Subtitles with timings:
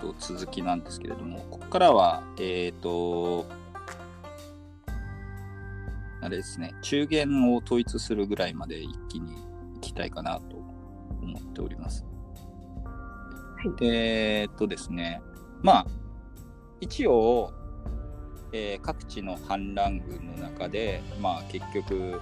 [0.00, 3.46] と続きなんですけれども、ここからは、えっ、と、
[6.20, 9.34] あれですね、中元を統一するぐらいまで一気に
[9.74, 10.56] 行きたいかなと
[11.22, 12.04] 思っております。
[12.04, 15.20] はいで、えっとですね、
[15.62, 15.86] まあ、
[16.80, 17.52] 一応、
[18.52, 22.20] えー各地の反乱軍の中で、まあ、結局、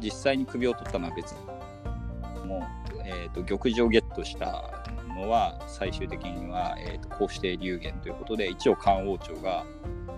[0.00, 1.38] 実際に首を取ったのは別に
[2.46, 4.82] もう、えー、と玉璽をゲットした
[5.18, 9.64] のは最終的には、えー、とこうして流言ということで一応漢王朝が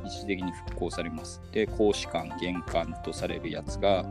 [0.05, 1.41] 一時的に復興されます。
[1.53, 4.05] で公使館玄関とされるやつが、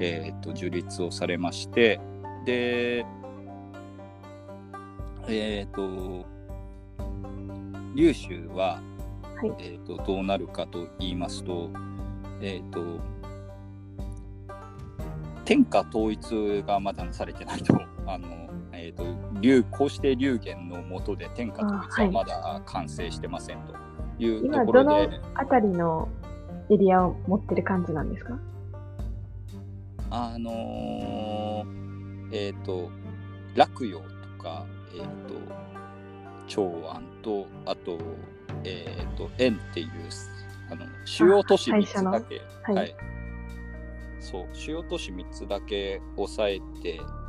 [0.00, 2.00] えー、と樹立をされまして
[2.44, 3.04] で
[5.28, 6.26] えっ、と
[7.94, 8.82] 劉州は、
[9.36, 11.70] はいえー、とどうなるかと言いますと
[12.40, 13.00] えっ、と
[15.44, 18.48] 天下統一がまだされてないと、あの、
[18.82, 19.04] えっ、と、
[19.40, 23.74] 竜、こうして流言のもとで天下統一はまだ完成してませんと
[24.18, 26.08] いうと今、ころどで、のあたりの
[26.68, 28.38] エリアを持ってる感じなんですか？
[30.10, 32.90] あのーえっ、と、
[33.54, 35.34] 洛陽とか、えっ、と、
[36.48, 37.98] 長安と、あと、
[38.64, 39.88] えっ、と、円っていう、
[40.70, 42.10] あの、主要都市3あ最初の。
[42.10, 42.40] つだけ、
[42.72, 42.96] はい。
[44.18, 47.21] そう、主要都市3つだけ抑えて、うん、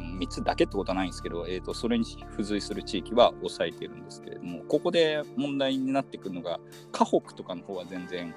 [0.00, 6.60] 3つだけってことはないんですけど、えー、とそれに付随する地域は抑えてるんですけれども、ここで問題になってくるのが、
[6.92, 8.34] 河北とかの方は全然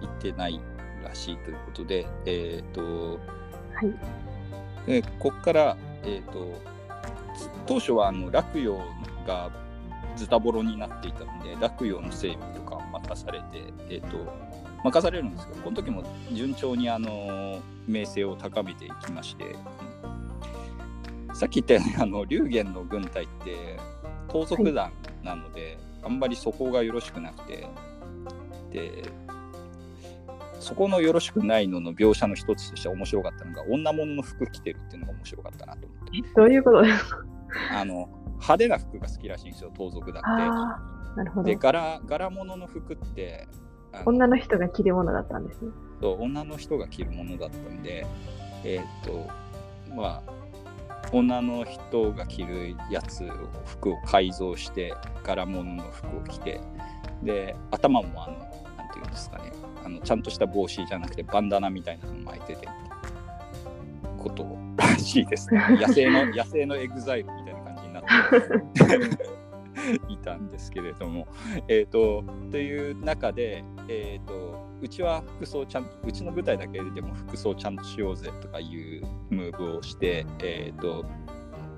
[0.00, 0.60] 行ってない
[1.02, 3.18] らしいということで、えっ、と、
[3.74, 4.26] はい。
[4.86, 6.60] でここから、えー、と
[7.66, 8.78] 当初はあの洛陽
[9.26, 9.50] が
[10.14, 13.46] ズタボロになっていたので洛陽の整備とかを任されて、
[13.90, 14.32] えー、と
[14.84, 19.95] 任されるんですけどこの時も順調にあの名声を高めていきまして、うん
[21.36, 23.78] さっき言ったようにあの龍玄の軍隊って
[24.28, 24.90] 盗賊団
[25.22, 27.66] なので、あんまり素行がよろしくなくて
[28.70, 29.02] で
[30.58, 37.18] そこのよろしくないのの描写の一つとして面白かったのが女物の服着てるっていうのが面白かったなと思ってどういうことですか？
[37.72, 41.54] あの派手な服が好きらしいんですよ盗賊団あっあ、なるほて。
[41.54, 41.62] どで。
[41.62, 43.46] 柄柄物の服って
[44.06, 45.70] 女の人が着るものだったんですね。
[46.00, 48.06] そう女の人が着るものだったんで
[48.64, 49.28] えーっと
[49.94, 50.35] まあ
[51.12, 53.28] 女の人が着るやつを
[53.64, 56.60] 服を改造して柄物の服を着て
[57.22, 58.38] で頭もあの
[58.76, 59.52] なんていうんですかね。
[59.84, 62.68] あのちゃんとした帽子じゃなくてバンダナみたいなの巻いてて
[64.18, 65.62] ことらしいですね。
[65.80, 69.28] 野生の野生のエグザイルみたいな感じになって
[70.08, 71.26] いたんですけれども
[71.68, 81.04] えっ、とという中でえっ、とうちは服装ちゃんとうちの部隊だけでも服装ちゃんとしようぜとかいうムーブをしてえっ、と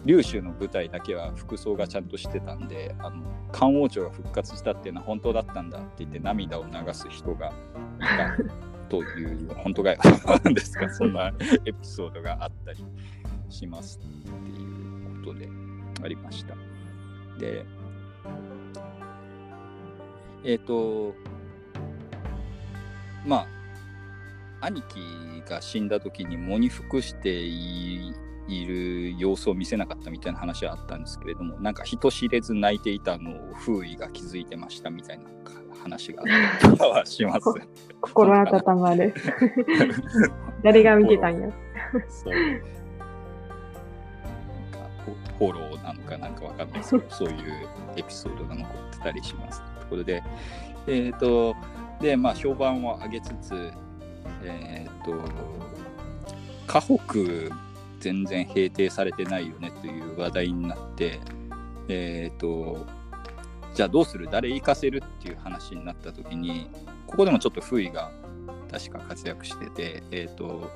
[0.05, 3.23] 劉秀の部隊だけは服装がちゃんとしてたんであの
[3.53, 7.53] 漢王朝が復活したっていうのは本当だったんだって言って涙を流す人が
[8.01, 8.37] いた
[8.89, 9.99] という本当かよ
[10.45, 11.33] なんですかそんな
[11.67, 12.85] エピソードがあったり
[13.51, 15.49] しますっていうことで
[16.03, 16.55] ありました。
[17.39, 17.65] で
[20.45, 21.15] えっ、と
[23.27, 23.47] ま
[24.61, 24.99] あ兄貴
[25.49, 28.15] が死んだ時に喪に服してい
[28.49, 35.25] いる様子を見せなかったみたいな話はあったんですけれどもなんか人知れず泣いていたのを風衣が気づいてましたみたいな
[35.83, 37.41] 話があったりはします。
[38.01, 39.15] 心温まる。
[40.63, 41.51] 誰が見てたんや。
[42.09, 42.35] そう
[45.39, 49.63] フォローなのかなんかわかんないですけど、 そういうエピソードが残ってたりします。
[49.81, 50.23] ところで、
[50.87, 51.55] えっ、と、
[52.01, 53.73] で、まあ、評判を上げつつ、
[54.45, 55.15] えっ、と、
[56.67, 57.55] 河北
[58.01, 61.21] 全然平定されてないよねという話題になって、
[61.89, 62.87] えっ、と、
[63.75, 64.29] じゃあどうする？
[64.31, 65.03] 誰行かせる？
[65.05, 66.69] っていう話になった時に、
[67.07, 68.11] ここでもちょっと風衣が
[68.71, 70.71] 確か活躍してて、えっ、と、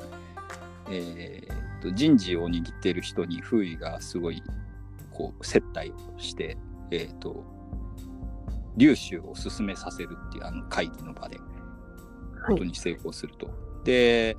[0.89, 4.43] えー、と人事を握っている人に風衣がすごい
[5.11, 6.57] こう接待をして、
[6.91, 7.45] えー、と
[8.79, 11.39] 粒子を進めさせるっていうあの会議の場で
[12.43, 12.53] はい。
[12.55, 13.49] ことに成功すると。
[13.85, 14.37] で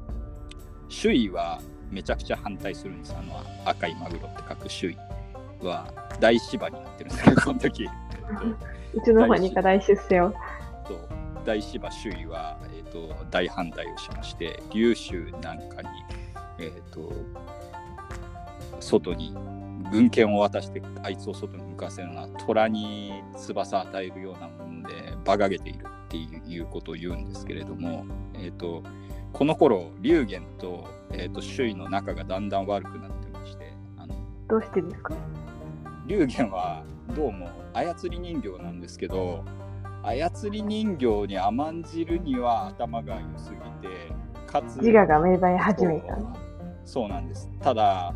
[0.90, 4.98] 周囲はめちゃくちゃ反対するんですあの赤いマグロって書く周囲
[5.62, 7.88] は大芝になってるんですけどこの時。
[8.94, 10.32] うちの方に課題出世を。
[10.88, 11.08] と
[11.46, 15.90] 大芝周囲は、えー、と大反対をしまして龍州なんかに、
[16.60, 17.12] えー、と
[18.80, 19.36] 外に
[19.92, 28.06] 軍権を渡してあいつを外に向かせるのは虎に翼与えるようなもので馬鹿げているっていうことを言うんですけれども、
[28.36, 28.84] えー、と
[29.32, 34.16] この頃龍玄と,、えー、と周囲の仲がだんだん悪くなってましてあの
[34.48, 35.16] どうしてですか？
[36.08, 36.84] 龍玄は
[37.16, 39.44] どうも操り人形なんですけど
[40.04, 44.12] 操り人形に甘んじるには頭が良すぎて
[44.46, 46.18] かつ自我が芽生え始めた。
[46.86, 47.50] そうなんです。
[47.62, 48.14] ただ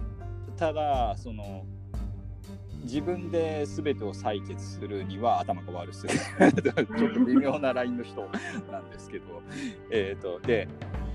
[0.57, 1.65] ただその
[2.83, 6.19] 自分で全てを採決するには頭が悪すぎる。
[6.73, 8.29] ちょっと微妙なラインの人
[8.71, 9.41] なんですけど。
[9.91, 10.67] えっ、とで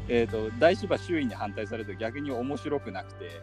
[0.09, 3.41] えー、と大芝周囲に反対されると逆に面白くなくて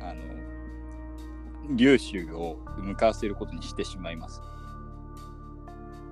[0.00, 4.42] あの粒子を向かわせることにしてしまいます。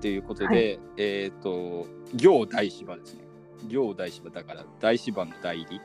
[0.01, 0.79] ということで、はい。
[0.97, 1.85] えっ、と
[2.15, 3.23] 行大芝ですね。
[3.67, 5.65] 行大芝だから大芝の代理。
[5.65, 5.81] で、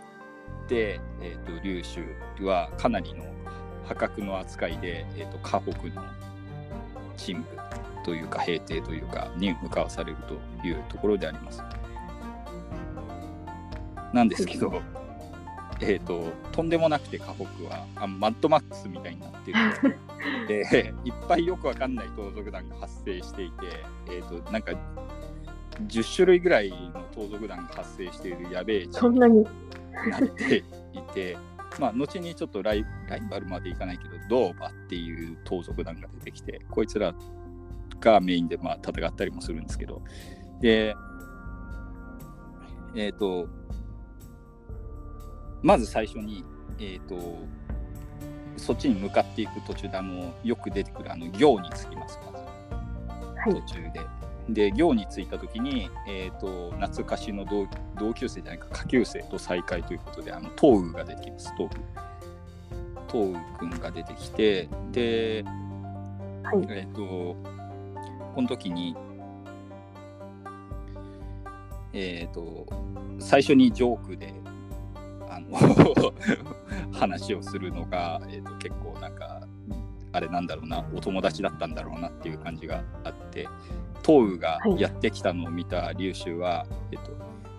[0.70, 3.24] えー、と粒子はかなりの
[3.86, 6.02] 破格の扱いで、えー、と河北の
[7.16, 7.48] 陳部
[8.04, 11.62] というか平定というかに向かわされるというところであります。
[14.12, 14.80] なんですけど、
[15.80, 19.98] えっ、と、とんでもなくて河北はあマッドマックスみたいになってる
[20.46, 23.66] で、いっぱいよくわかんない盗賊団が発生していて、
[24.10, 24.72] えっ、と、なんか、
[25.88, 29.44] 10種類ぐらいの盗賊団が発生しているやべえそんなに。
[30.04, 30.56] になって
[30.92, 31.36] いて、
[31.78, 37.14] まあ、後にちょっとライライバルまでいかないけど、ドーバっていう盗賊団が出てきて、こいつら
[38.00, 40.02] がメインでまあ戦ったりもするんですけど、
[40.60, 40.94] で、
[42.94, 43.48] えっ、と、
[45.62, 46.44] まず最初に、
[46.78, 47.38] えっ、と、
[48.56, 52.44] そっちに向かっていく途中で、あの、よく出てくるあの行につきます、まず。
[53.50, 53.74] はい途。
[53.74, 54.23] 中で。
[54.48, 57.66] で、行に着いたときに、えっ、と、懐かしの同
[57.98, 61.84] 同級生じゃないか、下級生と再会ということで、あの、東雨が出てきます、東雨。
[63.10, 65.44] 東雨くんが出てきて、で、
[66.42, 66.66] はい。
[66.68, 67.36] えっ、と、
[68.34, 68.94] この時に、
[71.94, 72.66] えっ、と、
[73.18, 74.34] 最初にジョークで、
[75.30, 75.56] あの、
[76.92, 79.46] 話をするのが、えっ、と、結構なんか、
[80.12, 83.48] あれなんだろうな、お友達だったんだろうなっていう感じがあって、
[84.04, 87.12] 東雨がやってきたのを見た龍州は、えっ、と、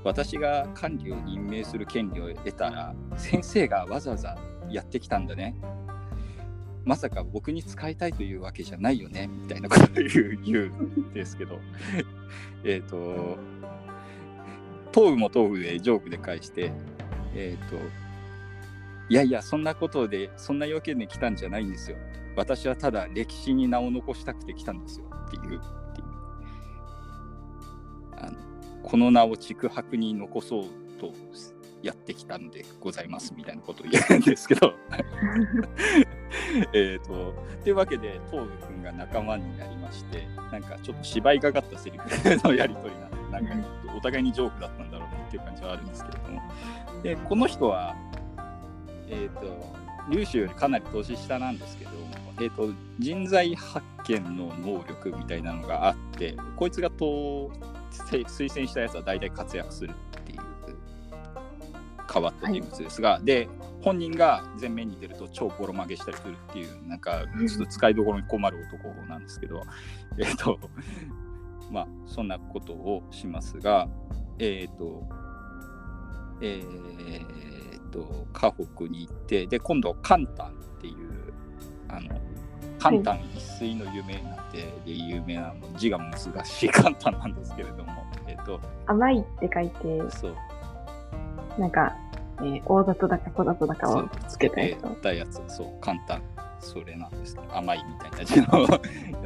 [0.04, 4.38] 私が管理を任命する権利を得たら、先生がわざわざ
[4.70, 5.56] やってきたんだね。
[6.86, 9.88] まさか僕に使いたいというわけじゃないよねみたいなことを
[10.44, 11.60] 言うんですけど。
[12.64, 13.38] えっと
[14.94, 16.72] 東雨も東雨でジョークで返して
[17.34, 17.76] えっ、と
[19.10, 21.98] いやいやそんなことでそんな要件で来たんじゃないんですよ。
[22.36, 25.62] 私はただ歴史に名を残したくて来たんですよっていう
[28.18, 28.38] あの
[28.84, 30.64] この名を竹白に残そう
[31.00, 31.12] と
[31.82, 34.74] やってきたのでございますみたいなことを言うんですけど
[36.74, 37.34] えっと、
[37.64, 46.42] というわけで、東部君が仲間になりまして、なんかちょっと芝居がかったセリフのやり取りなん、なんかお互いにジョークだったんだろうなっていう感じはあるんですけれども。
[47.04, 47.96] で、この人は、
[49.10, 49.76] えっ、と、
[50.12, 51.92] 粒子よりかなり年下なんですけど、
[52.42, 52.70] えっ、と、
[53.00, 60.40] 人材発見の能力みたいなのがあって、こいつがとせ推薦したやつは大体活躍するっていう
[62.12, 63.50] 変わった人物ですが、で、
[63.86, 69.62] 本人が前面に出ると超ボロ負けしたりするっていうなんかちょっと使いどころに困る男なんですけど
[70.18, 70.60] えっと
[71.72, 73.88] まあそんなことをしますが
[74.40, 75.08] えっ、と
[76.42, 76.64] え
[77.78, 81.32] っ、と河北に行ってで今度カンタンっていう
[81.88, 82.20] あの
[82.80, 90.36] カンタン一水の有名なで有名なの字が難しいカンタンなんですけれどもえっ、と甘いって書いて、そう
[91.58, 91.96] なんか、
[92.40, 96.22] えー大里だか小里だかをつけたやつやつ、そう、簡単。
[96.60, 98.68] それなんです甘いみたいな字のや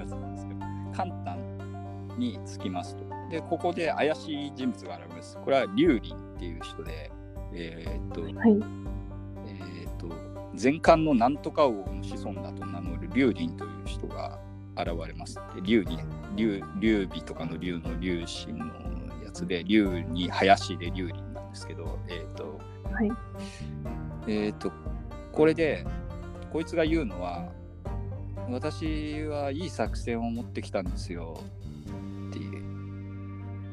[0.06, 0.60] つなんですけど、
[0.94, 1.38] 簡単
[2.18, 3.04] につきますと。
[3.30, 5.38] で、ここで怪しい人物が現れます。
[5.38, 7.12] これは劉林っていう人で、
[7.54, 8.34] えーっと、はい。
[9.46, 10.08] えーっと、
[10.62, 14.40] 前漢のなんとか王の子孫だと名乗る劉林という人が
[14.82, 15.36] 現れます。
[15.56, 16.04] で劉林、
[16.36, 18.66] 劉劉備とかの劉の劉神の
[19.24, 22.60] やつで、劉に林で劉林なんですけど、えーっと、
[22.92, 23.12] はい。
[24.28, 24.72] えっ、と、
[25.32, 25.86] これで、
[26.52, 27.50] こいつが言うのは、
[28.50, 31.40] 私はいい作戦を持ってきたんですよ
[32.30, 32.70] っていう。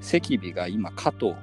[0.01, 1.35] 赤尾が今、加藤、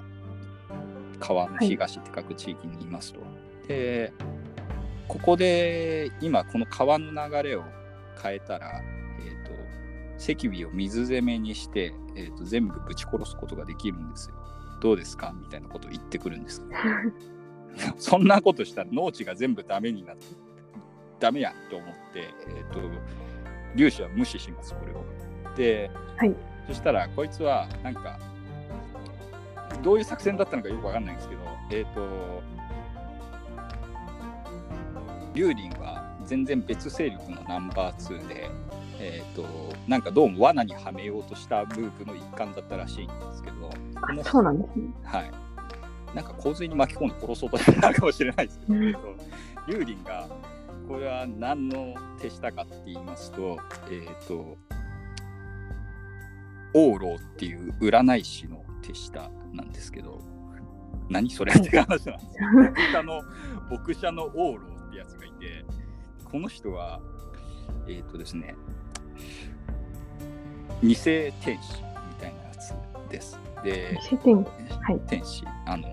[1.19, 3.19] 川の東って書く地域にいますと。
[3.67, 4.13] で、
[5.07, 7.63] ここで今、この川の流れを
[8.21, 8.92] 変えたら、えっ、と、
[10.31, 14.35] 赤尾を水攻めにして、えー、と全部ぶち殺すことができるんですよ。
[14.81, 16.63] どうですかみたいなことを言ってくるんです。
[17.97, 20.25] そんなことしたら農地が全部ダメになって、
[21.19, 22.79] ダメやんと思って、えっ、と、
[23.75, 25.03] 粒子は無視します、これを。
[25.55, 26.35] で、はい
[26.67, 28.17] そしたら、こいつは、なんか、
[29.81, 32.41] どういう作戦だったのかよくわかんないんですけど、えっ、と、
[35.33, 38.49] 劉林は全然別勢力のナンバー2で、
[39.05, 39.45] えーと、
[39.85, 44.85] なんかどうも罠にはめようとしたムーブの一環だったらしいんですけど、あそうなんですね。
[45.03, 45.31] はい。
[46.15, 48.73] なんか洪水に巻き込んで殺そうとしてたかもしれないですけど、
[49.67, 50.29] 竜林が
[50.87, 54.57] これは何の手下かって言いますと、えっ、ー、と、
[56.73, 60.21] 王老っていう占い師の手下なんですけど、
[61.09, 62.17] 何それって話なんですよ。
[62.71, 63.21] 牧者の、
[63.69, 65.65] 牧者の王老ってやつがいて、
[66.23, 67.01] この人は、
[67.87, 68.55] えっ、ー、とですね、
[70.81, 71.53] 偽天使
[72.09, 72.73] みたいなやつ
[73.09, 73.39] です。
[73.63, 74.49] で、偽天使、
[74.81, 75.43] はい、天使。
[75.65, 75.87] あの、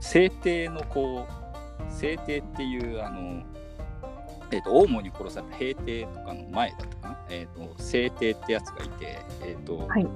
[0.00, 3.42] 聖帝のこう、聖帝っていうあの
[4.52, 10.06] えーと、大門に殺された平帝とかの前だったかな、えーと、聖帝ってやつがいて、えーとはい、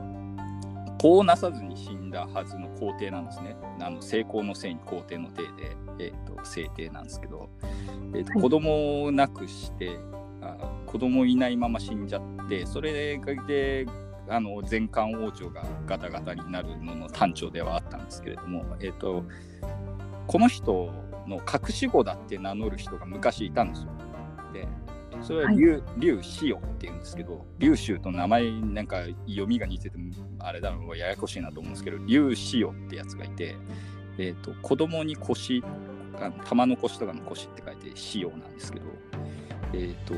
[1.01, 3.57] こうなさずに死んだはずの皇帝なんですね。
[3.81, 7.49] あの成功のせいに皇帝の帝で、えー、と聖帝なんですけど、
[8.15, 9.97] えーと、はい、子供を亡くして
[10.43, 10.57] あ
[10.87, 13.87] 子供いないまま死んじゃってそれで
[14.29, 19.25] あの前漢王朝がガタガタになるのの端緒ではあったんですけれども、えー、と
[20.27, 20.91] この人
[21.27, 23.89] の隠し子だって名乗る人が昔いたんですよ。
[24.53, 24.69] で
[25.23, 29.97] それは竜、竜シオっていうんですけど、竜州と名前なんか読みが似てて
[30.39, 33.57] あれだろうややこしいなと思うんですけど、竜シオってやつがいて、
[34.19, 35.63] えーと、子供に腰、
[36.45, 38.87] 玉の腰とかの腰って書いてシオなんですけど、
[39.73, 40.15] えーと、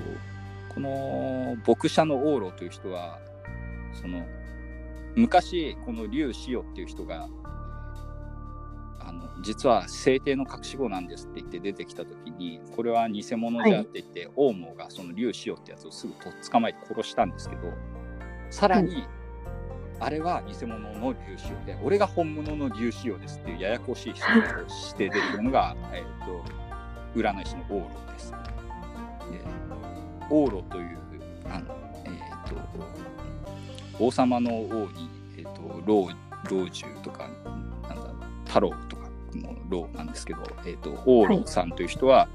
[0.78, 3.18] この牧者の王老という人は、
[4.00, 4.24] その
[5.16, 7.28] 昔この竜シオっていう人が
[9.00, 17.62] あの実は聖帝の隠し子なんですって言って出てきた時にこれは偽物じゃって言って、はい、がその竜しよってやつをすぐと捕まえて殺したんですけど
[18.50, 19.08] さらに、はい、
[19.98, 26.44] あれは偽物の竜しよで俺が本物の竜しよですっていうややこしい人をして出てるのが、えーと、
[27.16, 28.30] 占い師のオーロです。
[28.30, 29.77] で
[30.30, 30.98] オーロという
[31.46, 32.56] あの、えーと、
[33.98, 35.08] 王様の王に、
[35.38, 36.08] えーと、老
[36.50, 37.28] 老中とか
[37.88, 38.96] なんだ太郎と
[39.36, 42.28] の老なんですけど、えーと、王老さんという人は、は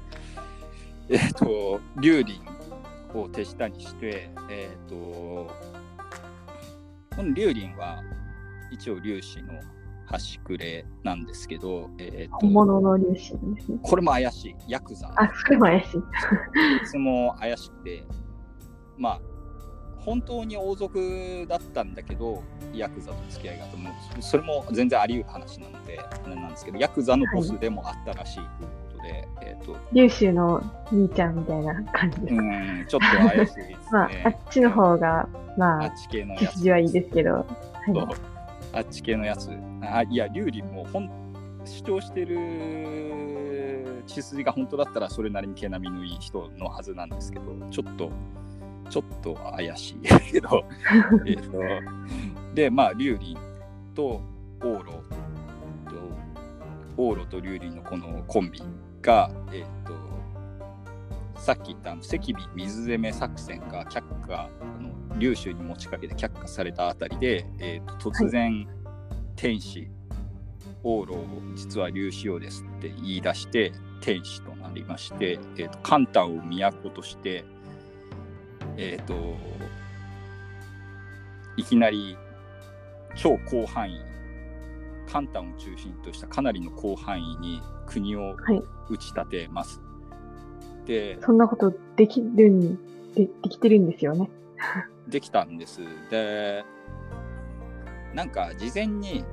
[1.08, 2.40] い、えっ、ー、と龍林
[3.14, 5.50] を手下にして、えっ、ー、と
[7.16, 8.02] この龍林は
[8.70, 9.54] 一応龍子の
[10.14, 13.78] 端くれなんですけど、えーと、本物の粒子ですね。
[13.82, 15.12] これも怪しい、ヤクザ。
[15.16, 15.98] あ、それも怪しい。
[15.98, 16.00] い
[16.86, 18.04] つも怪しくて、
[18.96, 19.20] まあ、
[19.98, 22.42] 本当に王族だったんだけど、
[22.74, 23.90] ヤクザと付き合いがあっても
[24.20, 28.48] それも全然あり得る話なのであれなんですけどヤクザのボスでもあったらしいというこ
[28.96, 38.33] とで、はい、えーと、優秀の兄ちゃんみたいな感じですかうんちょっと怪しいですね まあ、あっちの方がまああっち系のやつはいいですけど、はい、
[38.74, 39.50] あっち系のやつ。
[39.82, 41.08] あいや劉林も本
[41.64, 48.10] 主張してる血筋が本当だったらそれなりに毛並みのいい人のはずなんですけどちょっと
[48.90, 50.64] ちょっと怪しいけど。
[51.26, 51.58] えっと
[52.54, 53.36] でまあ劉林
[53.94, 54.20] と
[54.60, 54.86] 往路
[55.88, 55.96] と
[56.96, 58.62] 往路と劉林のこのコンビ
[59.02, 59.94] がえっ、と
[61.40, 64.48] さっき言った赤尾水攻め作戦が却下あ
[64.80, 68.68] の劉州に持ちかけて却下されたあたりで、えーと、突然、はい、
[69.36, 69.88] 天使
[70.82, 71.16] 往路
[71.54, 77.44] 実は劉使用ですって言い出して天使となりまして、えーと、カンタンを都として
[78.76, 79.14] えっ、ー、と
[81.56, 82.16] いきなり
[83.14, 84.00] 超広範囲
[85.06, 88.34] カタンを中心としたかなりの広範囲に国を
[88.88, 89.78] 打ち立てます。
[89.78, 89.84] は
[90.84, 92.76] い、でそんなことできるん
[93.14, 94.28] でできてるんですよね。
[95.08, 95.80] できたんです。
[96.10, 96.64] で
[98.14, 99.24] なんか事前に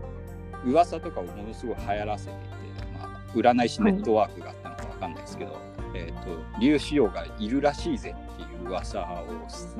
[0.65, 2.39] 噂とかをものすごい流行らせていて、
[2.97, 5.61] まあ、占い師ネットワークがあったのか分かんないですけど、はい、
[5.95, 9.25] えーと、竜子王がいるらしいぜっていう噂を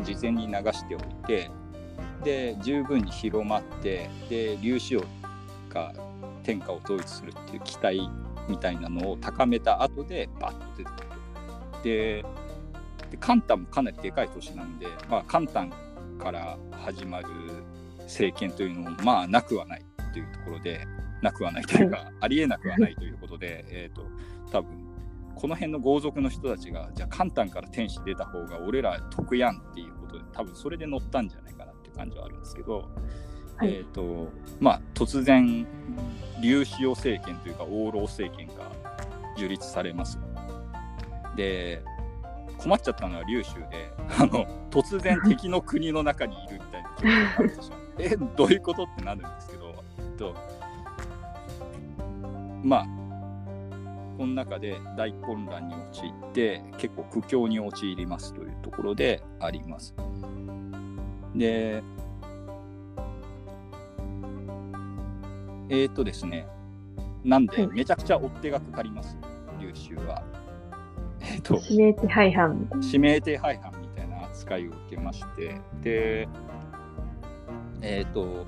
[0.03, 1.51] 事前に流しておいて
[2.23, 5.03] で十分に広まってで粒子王
[5.69, 5.93] が
[6.43, 8.09] 天下を統一するっていう期待
[8.47, 11.11] みたいなのを高めた後でバッと出て。
[11.83, 12.25] で
[13.11, 15.73] でカンタンもかなりでかい都市なんで、まあ、カンタン
[16.17, 17.27] から始まる
[17.99, 20.87] 政権というのもまあなくはないというところで
[21.21, 24.03] なくはないというか、ありえなくはないということで、 えーと、
[24.51, 24.71] 多分
[25.35, 32.89] この辺の豪族の人たちがじゃあカンタンから天使出た方が俺ら得やんっていうことで多分それで乗ったんじゃないかなっていう感じはあるんですけど、
[33.57, 35.65] はい、えっ、ー、とまあ突然
[36.41, 38.71] 劉子王政権というか王老政権が
[39.37, 40.19] 樹立されます。
[41.35, 41.83] で
[42.61, 47.79] 困っちゃったのは劉州で あの突然敵の国の中にいるみたいな状況になってしまう。
[47.99, 50.35] えどういうことってなるんですけど、えっと、
[52.63, 52.85] まあ
[54.17, 59.93] この中で大混乱に陥って結構苦境に陥りますというところであります。
[61.35, 61.83] で
[65.69, 66.45] えっ、とですね
[67.23, 69.17] なんでめちゃくちゃ追っ手がかかります
[69.59, 70.40] 優秀は。
[71.21, 72.85] えっ、と指名手配犯みたいな。
[72.85, 76.27] 指名手配犯みたいな扱いを受けましてで
[77.81, 78.45] えっ、と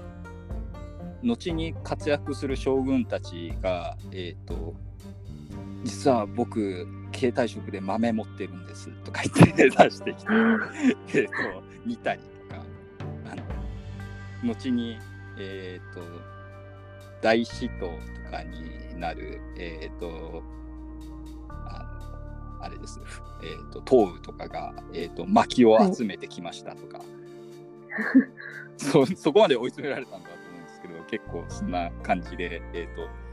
[1.23, 4.73] 後に活躍する将軍たちがえっ、と
[5.83, 10.31] 実は僕携帯職で豆持ってるんですとか言って出してきて
[11.15, 11.31] えっと
[11.85, 12.61] 煮たりとか
[13.31, 13.43] あの
[14.43, 14.97] 後に
[15.37, 16.01] えっ、と
[17.21, 17.87] 大使徒
[18.25, 20.43] とかになるえっ、と
[22.63, 22.99] あれです、
[23.41, 27.01] えー、と東雨とかが、えー、と薪を集めてきましたとか、
[28.77, 33.23] そそこまで追い詰められたんだと思うんですけど結構そんな感じで、えーと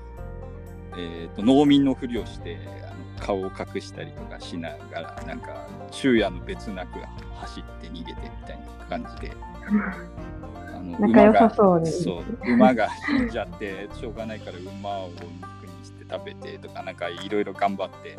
[0.97, 6.99] えー、と農民のふりをしてあの顔を隠したりとかしながらなんか昼夜の別なく
[7.37, 9.33] 走って逃げてみたいな感じで。
[9.67, 15.23] あの 仲良さそうそう馬が死んじゃってしょうがないから馬を肉
[15.67, 18.19] にして食べてとかなんかいろいろ頑張って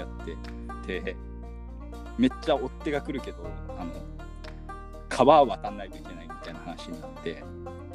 [0.00, 0.08] やっ
[0.86, 1.16] てで
[2.18, 3.38] めっちゃ追っ手が来るけど
[3.78, 3.92] あの
[5.08, 7.42] 川渡んないといけないみたいな話になって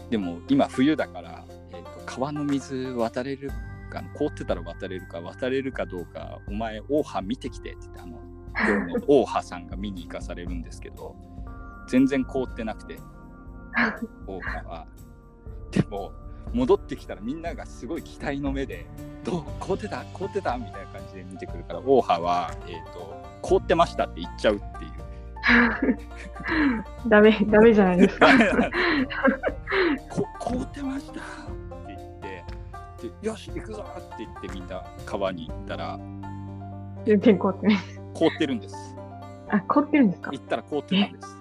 [0.10, 3.50] でも今冬だから、えー、と川の水渡れる
[3.92, 8.20] か凍ってたら渡れるか渡れるかどうかお前大波見てきてって言ってあの
[8.58, 11.16] 今日の大波さんが見に行かされるんですけど
[11.88, 13.00] 全然凍ってなくて
[14.28, 14.88] 大波は。
[15.72, 16.12] でも
[16.54, 18.86] 戻ってきたらみんながすごい期待の目で
[19.24, 20.04] 「どう凍ってた？
[20.14, 24.92] 凍ってた?」みたいな感じで見てくるから大波は、えーと「凍ってました」って言っちゃうっていう。
[27.10, 28.28] ダメ、ダメじゃないですか。
[30.10, 31.22] こ凍ってましたって
[31.88, 32.44] 言って
[33.22, 36.00] でよし行くぞって言ってみんな川に行ったら
[37.06, 37.78] 全然凍ってない。
[38.14, 38.76] 凍ってるんです
[39.50, 40.32] あ、凍ってるんですか？
[40.32, 41.38] 行ったら凍ってたんです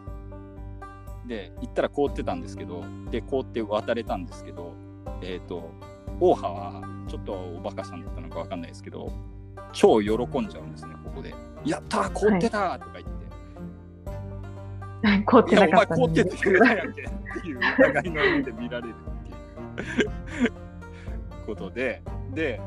[1.26, 4.72] で行ったら凍ってたんですけどで凍って渡れたんですけど
[5.22, 5.70] えっ、と
[6.20, 9.12] 大波はちょっとおバカさんだったのかわかんないですけど
[9.72, 13.20] 超喜んじゃうんですねここで「やったー凍ってた!」とか言って
[15.24, 22.02] 凍っいや、おてなかった前凍っててくれたやんけっていう疑いの目で見られるっていうことで、
[22.34, 22.60] で、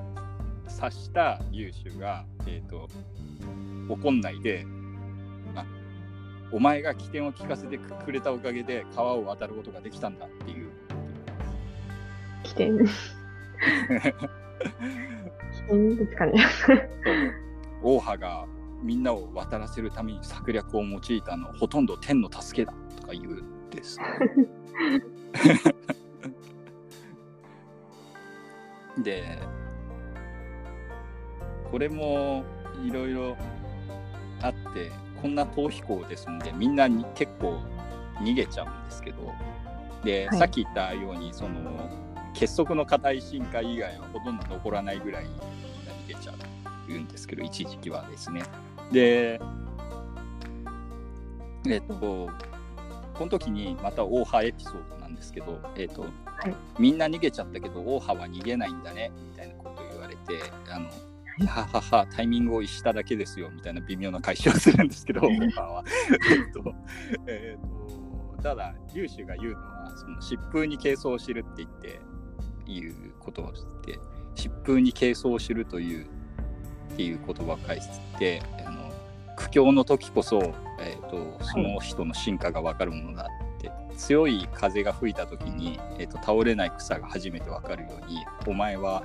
[0.68, 2.88] 察した優秀が、えっ、と、
[3.90, 4.66] 怒んないで、
[5.56, 5.66] あ
[6.52, 10.72] お前が起点を聞かせてくれたおかげで川を渡ることができたんだっていう。
[12.54, 12.78] 起点。
[12.86, 12.86] 起
[15.68, 16.34] 点ですかね。
[17.82, 18.46] 大波が
[18.82, 24.00] みんなを渡らせるために策略を用いたのほとんど天の助けだとか言うんです。
[29.02, 29.40] で
[31.72, 32.44] これも
[32.86, 33.36] いろいろ
[34.42, 37.60] あってこんな逃避行ですのでみんなに結構
[38.20, 39.34] 逃げちゃうんですけど
[40.04, 42.03] で、はいさっき言ったようにその
[42.34, 46.34] 結束の固い深海以外はほとんど残らないぐらいみんな逃げちゃ
[46.90, 48.44] うんですけど一時期はですね。
[48.92, 49.40] で
[51.66, 52.30] えっ、とこ
[53.22, 60.90] の時にまた大波エピソードなんですけど、えっとはいみんな逃げちゃったけど大波は逃げないんだねみたいなことを言われてあの
[61.48, 65.84] はははタイミングを逸しただけですよみたいな微妙な返しをするんですけど大波は。
[66.10, 66.74] えっと
[67.28, 72.02] えっとただ龍州が言うのはその疾風に軽装を知るって言って
[72.72, 74.00] いうことをして
[74.36, 76.06] 疾風に軽装を知るという
[76.94, 77.88] っていう言葉を返し
[78.20, 78.92] てあの
[79.36, 89.04] 苦境の時こそ、えー、とその人の進化が分かるものだって、強い風が吹いた時に、えー、と倒れない草が初めて分かるようにお前は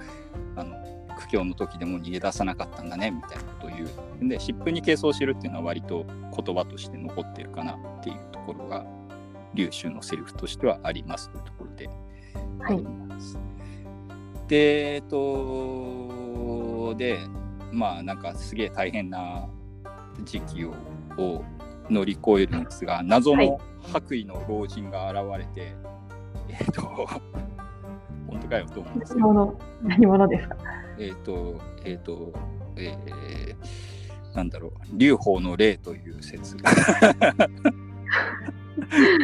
[0.56, 0.76] あの
[1.18, 4.28] 苦境の時でも逃げ出さなかったんだねみたいなことを言う。
[4.28, 8.86] で疾風に軽装を知るっていうのは割と言葉として残ってるかなっていうところが
[9.54, 11.88] 龍州のセリフとしてはありますというところで
[12.64, 13.38] あります。
[14.48, 17.18] で、えっと、で、
[17.72, 19.46] まあなんかすげえ大変な
[20.24, 20.74] 時期を
[21.16, 21.44] を
[21.90, 23.58] 乗り越えるんですが、謎の
[23.92, 25.74] 白衣の老人が現れて、
[26.48, 27.20] えっと、本
[28.40, 30.56] 当かよと思うんですけど、何者、ですか？
[30.98, 32.32] えっと、えっと、
[32.76, 33.56] えー
[34.36, 36.70] なんだろう、劉邦の霊という説が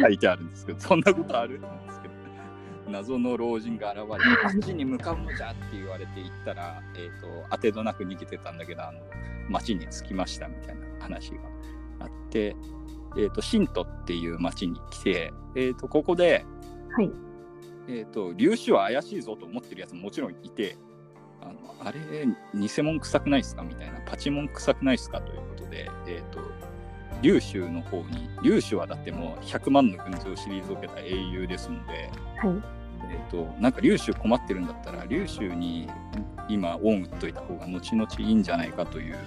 [0.01, 1.61] 書いてあるんですけど、そんなことある？
[2.87, 8.99] 謎の老人が現れて、あっちに向かうのじゃって言われて行ったら、えっ、と、当てどなく逃げてたんだけど、あの、
[9.49, 11.37] 町に着きましたみたいな話が
[11.99, 12.55] あって、
[13.17, 16.45] えっ、と、新都っていう町に来て、えっ、と、ここで、
[16.95, 17.11] はい。
[17.87, 20.77] えっ、と、粒子は怪しいぞと思ってるやつももちろんいて、
[21.41, 21.99] あのあれ、
[22.53, 26.39] 偽物臭くないですかみたいな、パチモン臭くないですかということで、えっ、と、
[27.25, 32.63] 劉州の方に、劉州はだってもう100万の軍勢を退けた英雄ですので、はい。
[33.11, 35.89] えっ、と、なんか劉州困ってるんだったら、劉州に
[36.47, 39.17] 今、恩打っといた方が後々いいんじゃないかという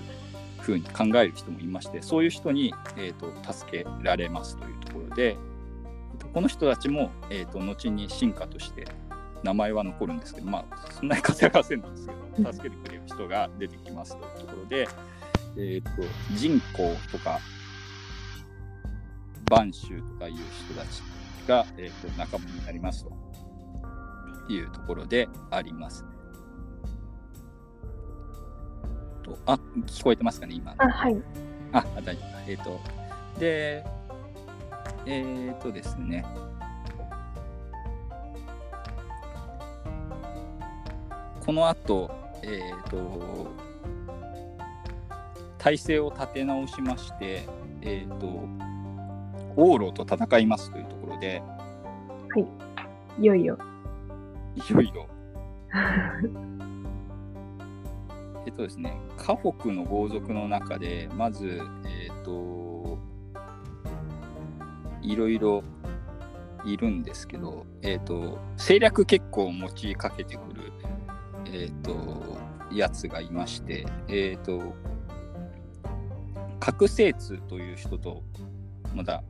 [0.61, 8.87] ふうに考える人もいまして、そういう人に、えー、と助けられますというところで、えーとこの人たちも、えー、と後に進化として
[9.43, 14.89] 名前は残るんですけど、まあ、そんなに稼がせんなんですけど、助けてくれる人が出てきますというところで、
[15.57, 15.91] えー、と
[16.35, 17.41] 人口とか、
[19.49, 21.03] 播州とかいう人たち
[21.47, 26.05] が、えー、と仲間になりますというところであります。
[29.23, 30.75] とあ、聞こえてますかね、今。
[30.79, 31.17] あ、はい。
[31.73, 32.51] あ、あ大丈夫。
[32.51, 32.81] えっ、と、
[33.39, 33.85] で、
[35.07, 36.25] えっ、とですね。
[41.45, 42.11] この後、
[42.43, 43.49] えっ、と、
[45.57, 47.49] 体制を立て直しまして、
[47.83, 48.47] えっ、と、
[49.61, 51.43] 王老と戦いますというところで、
[53.21, 53.59] いよいよ。
[54.55, 55.09] いよいよ、
[58.47, 62.99] えっとですね、家北の豪族の中で、まず、えっ、と、
[65.03, 65.65] いろいろ
[66.65, 70.73] いるんですけど、えっ、と、政略結構持ちかけてくる、
[71.53, 71.97] えっ、と、
[72.73, 74.77] やつがいまして、えっ、と、
[76.61, 78.23] 覚醒通という人と、
[78.99, 79.23] まだ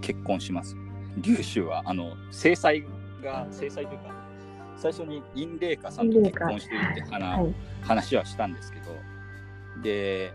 [0.00, 0.76] 結婚します。
[1.16, 2.84] 劉州は、あの、制裁
[3.20, 4.14] が、制裁というか、
[4.76, 7.54] 最初にインレイカさんと結婚してるって話,、はい。
[7.82, 8.84] 話はしたんですけど、
[9.82, 10.32] で、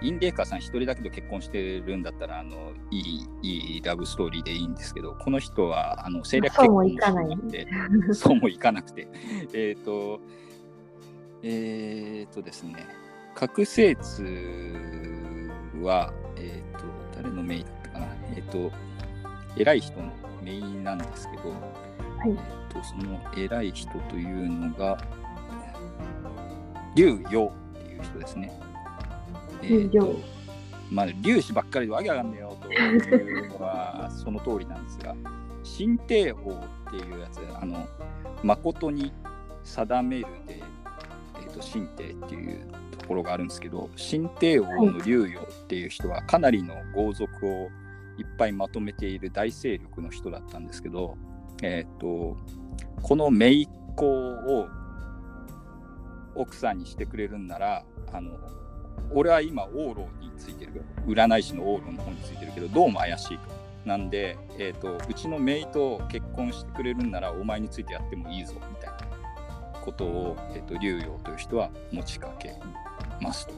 [0.00, 9.06] インレイカさん一人だけど結婚してるんだったら、あのいいいいラブストーリーでいいんですけど、この人はあの政略結婚もしてなくて、そうもいかなくて、
[9.52, 10.18] えっと、
[11.42, 12.86] えっ、とですね、
[13.34, 15.50] 覚醒通
[15.82, 17.01] は、えっ、と、
[17.32, 18.70] 誰のメイだったかな、えっ、と、
[19.56, 21.56] 偉い人のメイなんですけど、は
[22.26, 22.36] いえっ
[22.72, 24.98] と、その偉い人というのが、
[26.94, 28.52] 劉陽っていう人ですね。
[29.62, 30.20] 劉陽と
[30.90, 35.14] まあ、劉氏ばっかりでわけわかんねえよというのはその通りなんですが、
[35.62, 37.88] 新帝王っていうやつ、あの、
[38.42, 39.10] 誠に
[39.64, 40.62] 定めるで、
[41.40, 47.68] えっと新帝っていうところがあるんですけど、新帝王の劉陽っていう人はかなりの豪族を
[48.18, 51.16] いっぱいまとめている大勢力の人だったんですけど、
[51.62, 52.36] えっ、と、
[53.02, 54.68] この姪っ子を
[56.34, 58.32] 奥さんにしてくれるんなら、あの、
[59.10, 63.44] 俺は今、王老についてる、占い師の王老の方についてるけど、どうも怪しいと。
[63.84, 68.96] なんで、えっ、と、うちの姪と結婚してくれるんなら、お前についてやってもいいぞ、みたいな
[69.84, 72.58] ことを、えっ、と、竜陽という人は持ちかけ
[73.22, 73.46] ます。
[73.46, 73.54] と。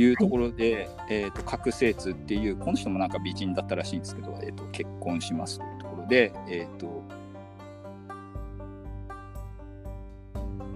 [0.00, 7.02] いうところで、えっ、と、覚醒通っていう、この人もなんか美人だったらしいんですけど、えっ、と、結婚しますというところで、えっ、と、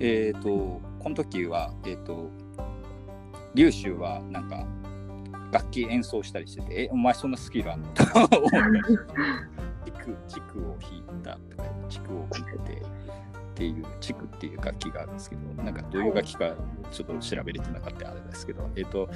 [0.01, 0.49] えっ、と、
[0.99, 2.31] この時は、えっ、と、
[3.55, 4.67] 劉州はなんか、
[5.53, 7.89] 楽器演奏したりしてて、え、お前そんなスキルあんの？
[7.95, 8.03] と
[8.39, 8.99] 思ったし
[9.85, 12.83] チク、 チクを弾いたとか、チクを弾いて
[13.71, 16.55] っていう、チクっていう楽器があるんですけど、なんかどういう楽器か
[16.91, 19.09] ちょっと調べれてなかったあれですけど、えっ、と、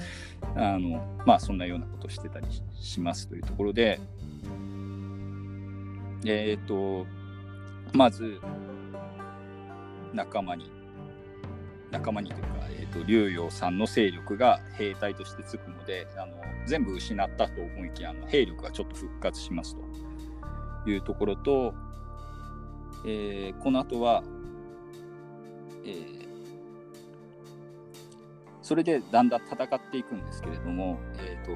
[0.54, 2.46] あの、まあそんなようなことをしてたり
[2.80, 4.00] しますというところで、
[6.24, 7.06] えっ、と、
[7.92, 8.40] まず、
[10.12, 10.70] 仲間に、
[11.90, 16.34] 仲間にというか、えー、と劉陽さんの勢力が兵隊としてつくのであの
[16.66, 19.76] 全部失ったと思いきやあの兵力がちょっと復活します
[20.84, 21.74] というところと、
[23.06, 24.22] えーこの後は、
[25.86, 26.26] えー
[28.66, 31.52] それでだんだん戦っていくんですけれども、えー、と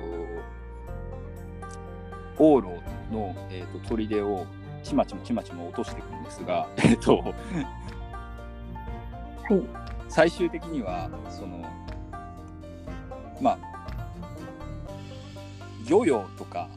[2.41, 2.71] 王老
[3.11, 4.47] の、えー、と砦を
[4.85, 7.25] ちまちまちまちま落としていくんですが、 えー、とは
[9.57, 9.61] い。
[10.09, 11.69] 最終的にはその
[13.41, 13.59] まあ
[15.85, 16.69] 漁業とか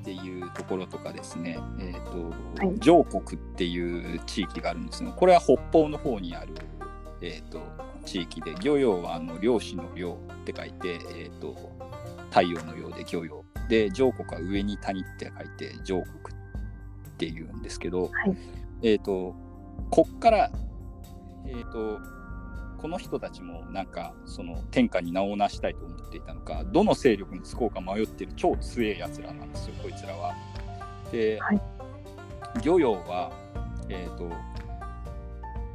[0.00, 2.04] っていうところとかですね、えー
[2.58, 6.54] とはい上国っていう地域があるんですがこれは北方の方にある、
[7.20, 7.60] えー、と
[8.04, 11.56] 地域で漁業はあの漁師の漁って書いて、えー、と
[12.30, 13.44] 太陽のようで漁業。
[13.68, 18.36] で上国は上に谷って書いて上国っていうんですけど、はい。
[18.82, 19.34] えっ、と
[19.90, 20.50] こっから
[21.46, 21.98] えっ、と
[22.78, 30.34] この人たちもなんかその天下に名を成したいと思っていたのかどの勢力につこうか迷ってる超強いやつらなんですよこいつらは。
[31.10, 31.60] で、はい。
[32.62, 33.30] 漁業は、
[33.88, 34.30] えー、と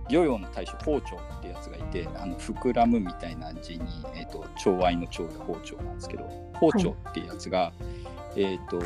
[0.09, 3.81] 漁業の大将包丁ってやつがいてあの膨らむみたいな字に、
[4.15, 6.23] えー、と寵愛の長で包丁なんですけど
[6.55, 7.71] 包丁っていうやつが、
[8.35, 8.81] えっ、と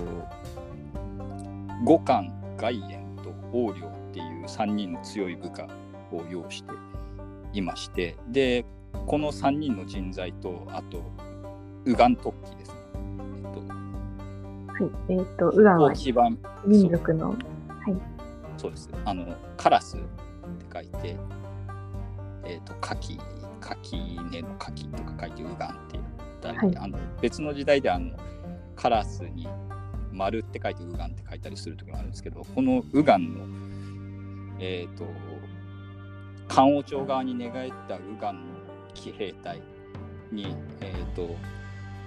[1.83, 5.67] 五冠外縁と横領っていう3人の強い部下
[6.11, 6.71] を要して
[7.53, 8.65] いましてで
[9.05, 11.03] この3人の人材とあと
[11.85, 12.77] 右岸突起ですね。
[14.79, 17.37] はい、えっ、と、ウガンは一番民族の、はい、
[18.57, 18.89] そうです。
[19.05, 19.97] あの、カラス
[20.77, 21.15] 書いて、
[22.45, 23.19] えっ、と、柿、
[23.59, 26.05] 柿根の柿とか書いて、ウガンって言っ
[26.41, 26.77] たり、はい。
[26.77, 28.15] あの別の時代であの、
[28.75, 29.47] カラスに
[30.11, 35.05] 丸って書いて、ウガンって書いたりする時もあるんですけど、このウガンの、えっ、と、
[36.47, 38.41] 漢王朝側に寝返ったウガンの
[38.93, 39.61] 騎兵隊
[40.31, 41.35] に、えっ、と、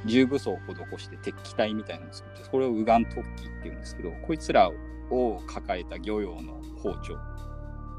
[0.06, 0.58] 重武装を
[0.96, 4.70] 施して敵機隊みたいなのを作って、これをウガン突起っていうんですけど、こいつら
[5.10, 7.18] を抱えた漁業の包丁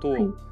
[0.01, 0.50] と、はい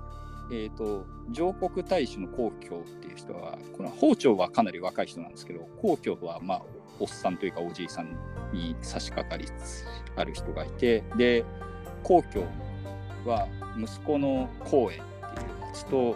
[0.51, 6.61] えっ、と、上国大使の皇居っていう人は、この包丁はかなり若い人なんですけど、皇居はまあ、
[6.99, 8.17] おっさんというかおじいさん
[8.51, 9.85] に差し掛かりつつ
[10.15, 11.45] ある人がいて、で、
[12.03, 12.43] 皇居
[13.25, 16.15] は息子の光栄っていうやつと、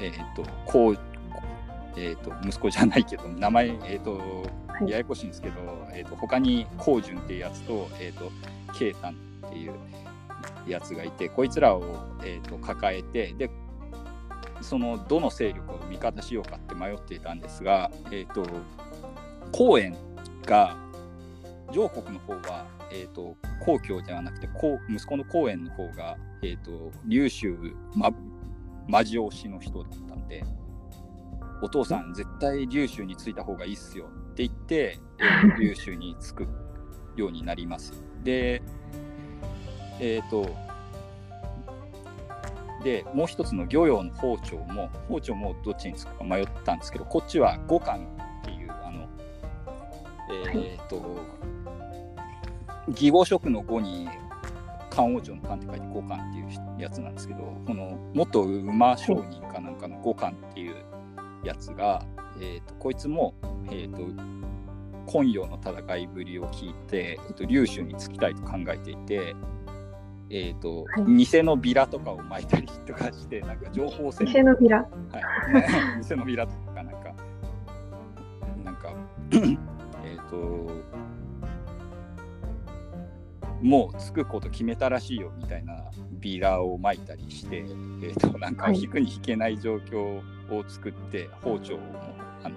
[0.00, 0.98] えっ、と、こう、
[1.96, 4.20] えっ、と、息子じゃないけど、名前、えっ、と、
[4.80, 4.90] はい。
[4.90, 5.54] ややこしいんですけど、
[5.92, 8.30] えー、と他に光順っていうやつと,、えー、と
[8.74, 9.16] 慶丹
[9.46, 9.72] っていう
[10.66, 11.82] やつがいてこいつらを、
[12.24, 13.50] えー、と抱えてで
[14.60, 18.46] そのどの勢力を味方しようかって迷っていたんですが、えー、と
[19.52, 19.96] 公園
[20.44, 20.76] が
[21.72, 24.48] 上国の方は、えー、と皇居ではなくて
[24.88, 27.56] 息子の公園の方が、えー、と龍州
[27.94, 28.10] ま
[28.88, 30.44] 魔地推しの人だったんで
[31.62, 36.48] お父さん絶対龍州に着いた方がいいっすよって言って、えー龍州に着く
[37.16, 37.94] ようになります。
[38.22, 38.62] で、
[40.00, 40.46] えっ、と、
[42.84, 49.08] で、もう一つの漁業の包丁も、包丁もどっちにつくか迷ったんですけど、こっちは五冠っていう、あの、
[50.54, 51.02] えっ、と、
[52.88, 54.08] 義語色の語に、
[54.90, 60.76] 漢王朝の漢って書いて五冠っていうやつなんですけど、この元馬商人かなんかの五冠っていう
[61.44, 62.02] やつが、
[62.40, 63.34] えー、とこいつも、
[63.70, 64.00] えー、と
[65.06, 69.34] 今陽の戦いぶりを聞いて、えー、と龍州につきたいと考えていて、
[70.30, 71.14] えーとはい。
[71.24, 74.26] 偽のビラとかを巻いたりとかしてなんか情報戦。
[74.26, 74.78] 偽のビラ。
[74.78, 74.88] はい、
[76.08, 76.96] 偽のビラとかなんか
[78.64, 78.94] なんか
[80.04, 80.66] えっと
[83.62, 90.22] もうつくこと決めたらしいよみたいなビラを巻いたりして、えー、となんかはい引くに引けない状況を
[90.68, 91.78] 作って包丁を
[92.42, 92.56] あの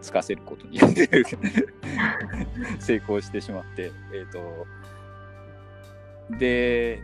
[0.00, 0.78] つかせることに
[2.78, 4.66] 成功してしまってえっ、と
[6.30, 7.02] で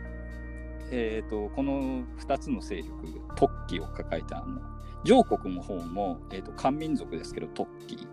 [0.95, 4.61] えー、とこの2つの勢力突起を抱えたあの
[5.03, 8.07] 上国の方も、えー、と漢民族ですけど突起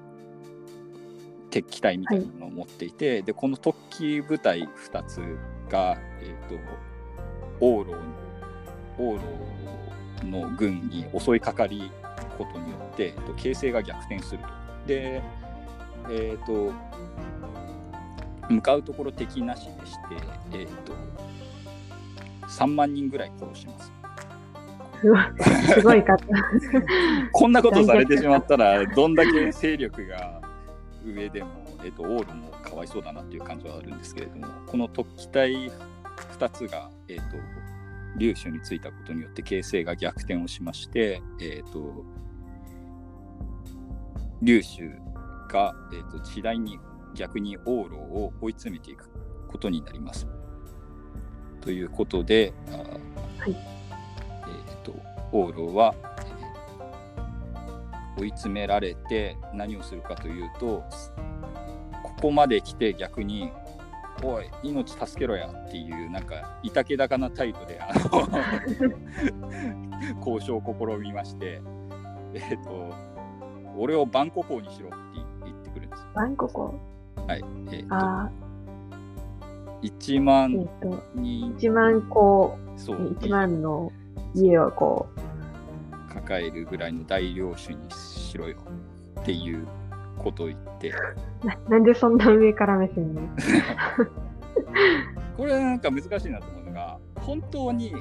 [1.51, 5.21] 敵機隊みたいなのを持っていて、でこの突起部隊2つ
[5.69, 6.55] が、えー、と
[7.61, 7.97] 往路
[8.97, 9.19] 往
[10.23, 11.91] 路の軍に襲いかかり
[12.39, 14.47] ことによって、えーと形勢が逆転すると。
[14.87, 15.23] で、
[16.09, 16.73] えー、と
[18.51, 20.01] 向かうところ敵なしでして、
[20.53, 20.93] えー、と
[22.49, 23.93] 3万人ぐらい殺します。
[25.01, 25.21] すごい、
[25.75, 26.25] すごい方。
[27.33, 30.43] こんなことされてしまったら、どんだけ勢力が
[31.07, 31.49] 上でも、
[31.85, 35.71] えっと、オールもかわいそうだなっていう感じはあるんですけれども、この突起隊
[36.39, 37.23] 2つが、えっと、
[38.19, 42.05] 龍州についたことによって形勢が逆転をしまして、えっと、
[44.43, 44.91] 龍州
[45.49, 46.79] が、えっと、次第に
[47.15, 49.11] 逆に往路を追い詰めていく
[49.49, 50.27] ことになります。
[51.61, 52.77] ということで、あ
[53.43, 53.57] はいえっ
[54.83, 54.95] と、
[55.33, 56.41] 往路は、えー
[58.21, 60.85] 追い詰められて何をするかというと
[62.03, 63.51] ここまで来て逆に
[64.23, 68.29] 「おい命助けろや」っていうなんかいたけだかな態度であの
[70.21, 71.63] 交渉を試みまして
[72.35, 72.95] えっ、と
[73.77, 74.97] 俺をバンコ港にしろって
[75.45, 76.07] 言ってくるんです。
[76.15, 76.90] バンココ。
[77.31, 77.45] はい。
[77.71, 78.31] えっ、とあ
[79.83, 81.55] 1あ、万えっ、と、人。
[81.57, 83.13] 1万個、そう。
[83.21, 83.93] 1万の
[84.35, 85.09] 家をこ
[86.13, 88.57] 抱えるぐらいの大領主にしろよ
[89.21, 89.65] っていう
[90.19, 90.93] ことを言って。
[91.45, 93.21] う、ななんでそんな上から目線に？
[95.37, 97.95] これなんか難しいなと思うのが本当に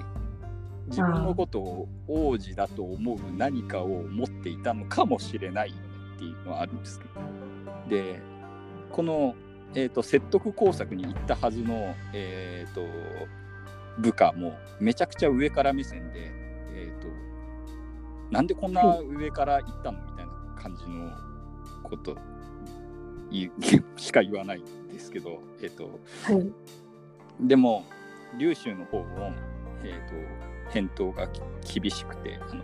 [0.88, 7.22] 自分のことを王子だと思う何かを持っていたのかもしれないっていうのはあるんですけど。
[7.88, 8.29] で
[8.92, 9.36] この、
[9.74, 12.82] えー、と説得工作に行ったはずの、えー、と
[14.00, 16.32] 部下もめちゃくちゃ上から目線で、
[16.74, 17.08] えー、と
[18.32, 21.12] なんでこんな上から行ったのみたいな感じの
[21.84, 22.18] こと
[23.98, 26.52] しか言わないんですけど、えっ、と、はい。
[27.48, 27.86] でも、
[28.38, 29.34] 劉州の方も、
[29.84, 31.28] えー、と返答が
[31.64, 32.64] き厳しくてあの、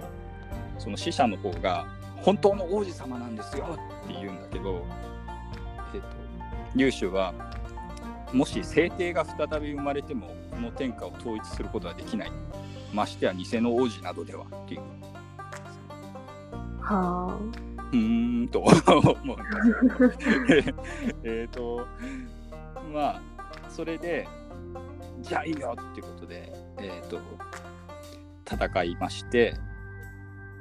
[0.78, 4.86] その死者の方が、本当の王子様なんですよって言うんだけど、
[5.94, 6.08] えー、と
[6.76, 7.34] 劉州は、
[8.34, 12.32] もし聖帝が再び生まれても、この天下を統一することはできない。
[12.94, 14.82] ましてや偽の王子などではっていう。
[16.82, 17.38] は
[17.92, 20.76] うーんと思うんですよ。
[21.24, 21.88] えっと、
[22.94, 23.22] まあ、
[23.70, 24.28] それで、
[25.22, 27.20] じゃあいいよっていうことで、えっ、と、
[28.50, 29.56] 戦いまして、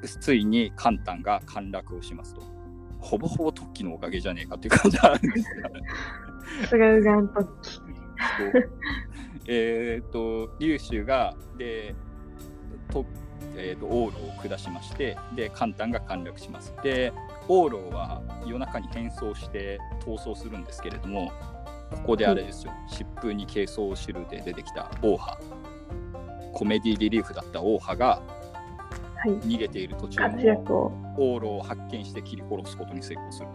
[0.03, 2.54] ついにカンタンが陥落をしますと。
[3.05, 5.71] ほぼほぼ突起のおかげじゃねえかっていう感じなんですが。
[6.69, 7.43] すがうがんと。
[7.43, 7.51] そう
[9.47, 11.95] えっと、劉州が、で、
[12.91, 13.05] と
[13.57, 16.75] えー、と王老を下しまして、で、カンタンが陥落します。
[16.83, 17.13] で、
[17.47, 21.31] 王老は夜中に変装して逃走するんですけれども、
[21.91, 25.39] ここであれですよ、疾風に軽装を知るで出てきた王派、
[26.55, 28.23] コメディリリーフだった王派が。
[29.31, 30.93] 逃げている途中活の躍を。
[31.17, 33.49] 王老を発見して切り殺すことに成功する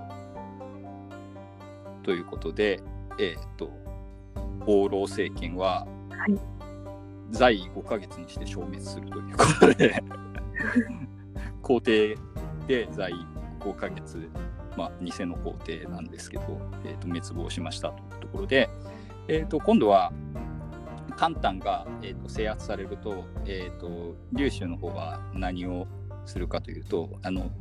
[2.04, 2.04] と。
[2.04, 2.82] ということで、
[3.20, 3.70] えっ、と、
[4.66, 6.60] 王老政権ははい。
[7.32, 10.04] 在位5ヶ月にして消滅するということで
[11.62, 12.18] 皇帝
[12.68, 13.16] で在位
[13.60, 14.30] 5ヶ月、
[14.76, 16.44] まあ、偽の皇帝なんですけど、
[16.86, 18.70] えー、と滅亡しましたというところで、
[19.28, 20.12] えー、と今度は
[21.20, 25.86] カンタンが、えー、と制圧されると,、えー、と劉州の方は何を
[26.26, 27.52] するかというとあの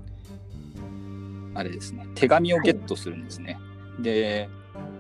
[1.54, 3.58] あれですね手紙をゲットするんですね。
[3.98, 4.48] で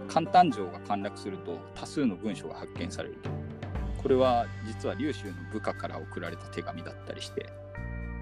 [0.08, 3.30] カンタン城が陥落すると多数の文書が発見されると。
[4.02, 7.46] これは実は劉州の部下から送られた手紙だったりして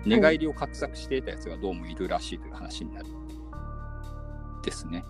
[0.05, 3.09] 寝返りを画策していたやつがどうもいるらしいという話になる
[4.63, 5.03] ですね。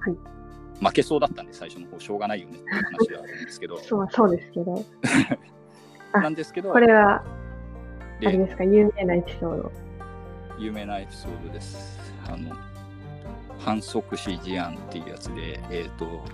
[0.00, 0.37] はい。
[0.80, 4.84] 負けそうだったんで最初の方しょうがないよねっていう 話ではあるんですけどそう、そうですけど。
[6.12, 7.24] あなんですけどこれは、あ
[8.20, 9.72] でれですか、有名なエピソード。
[10.58, 11.98] 有名なエピソードです。
[12.26, 12.56] あの
[13.58, 16.24] 反則死事案っていうやつで、えー、と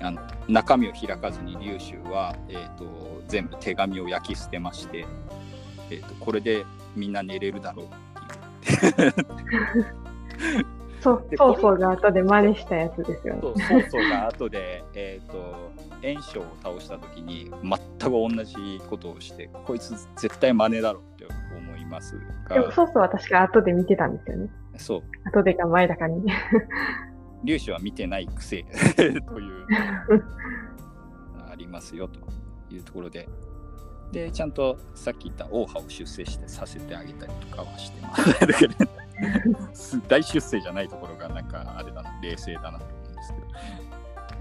[0.00, 5.06] あの中身を開かずに劉州は、えー、と全部手紙を焼き捨てまして、
[5.90, 6.64] えー、とこれで
[6.96, 10.66] みんな寝れるだろうっていう。
[11.02, 13.40] そうで、そうそうが後で真似したやつですよね。
[13.42, 22.16] そうそうそうが後で、 えー、と炎章を倒した時に全く同じことをしてこいつ絶対真似だろうって思います
[22.48, 24.50] でも、がそうそう私が後で見てたんですよね。
[24.76, 26.24] そう後でか前だかに。
[27.44, 28.62] 粒子は見てないくせ
[28.94, 29.66] という
[31.50, 32.20] ありますよと
[32.72, 33.28] いうところで
[34.12, 38.14] でちゃんとさっき言った王派を出世してさせてあげたりとかはしてま
[39.74, 40.00] す。
[40.06, 43.46] 大出世じゃないところがなんかあれだな冷静だなと思うんですけど。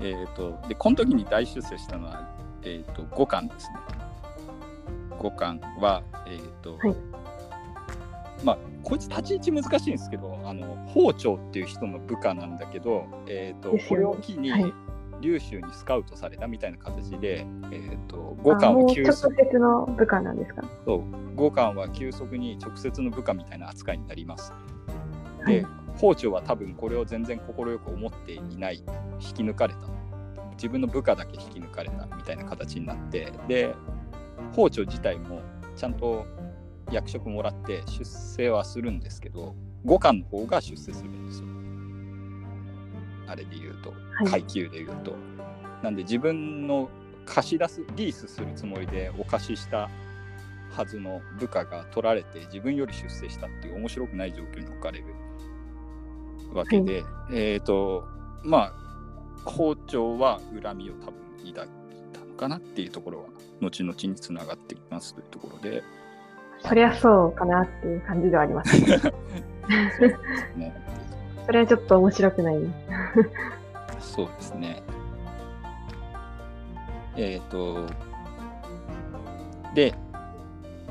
[0.04, 2.28] えっ、とでこの時に大出世したのは、
[2.64, 3.76] えー、と五冠ですね。
[5.20, 6.96] 五冠はえっ、と、はい。
[8.44, 14.06] まあこいつ立ち位置難しいんですけどあの包丁っていう人の部下なんだけど、えー、とですよね。
[14.06, 14.74] これを機に、はい
[15.22, 20.64] 劉州にスカウトされたみたいな形で、えー、とあ五冠もう直を急速接の部下なんですか？
[20.86, 21.04] そう
[21.36, 24.54] 五冠は急速に直接の部下みたいな扱いになります。
[25.46, 25.66] ではい、
[25.98, 28.84] 包丁は多分これを全然快く思っていない
[29.20, 29.80] 引き抜かれた
[30.52, 33.74] 自分の部下だけ引き抜かれたみたいな形になってで
[34.54, 35.42] 包丁自体も
[35.76, 36.28] ちゃんと
[36.92, 41.48] 役職もらって出世はするんですけど五冠の方が出世するんですよ。
[43.32, 45.16] あれで言うとはい階級で言うと。
[45.82, 46.90] なんで自分の
[47.26, 49.90] 貸し出すリースするつもりでお貸しした
[50.72, 55.06] はずの部下が取られて自分より出世したっていう面白くない状況に置かれる
[56.54, 57.04] わけで、
[57.34, 58.06] えっ、と
[58.44, 58.74] まあ
[59.46, 63.26] 校長は恨みを多分抱いたのかなっていうところは
[63.60, 65.84] 後々につながってきますというところで
[66.60, 68.78] そりゃそうかなっていう感じではあります。
[68.78, 71.01] そうですね
[71.52, 72.56] それはちょっと面白くない。
[74.00, 74.82] そうですね
[77.18, 77.88] えっ、と
[79.76, 79.94] で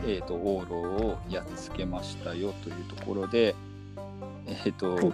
[0.06, 3.54] えっ、と王老をやっつけましたよというところで
[4.46, 5.12] えっ、と、はい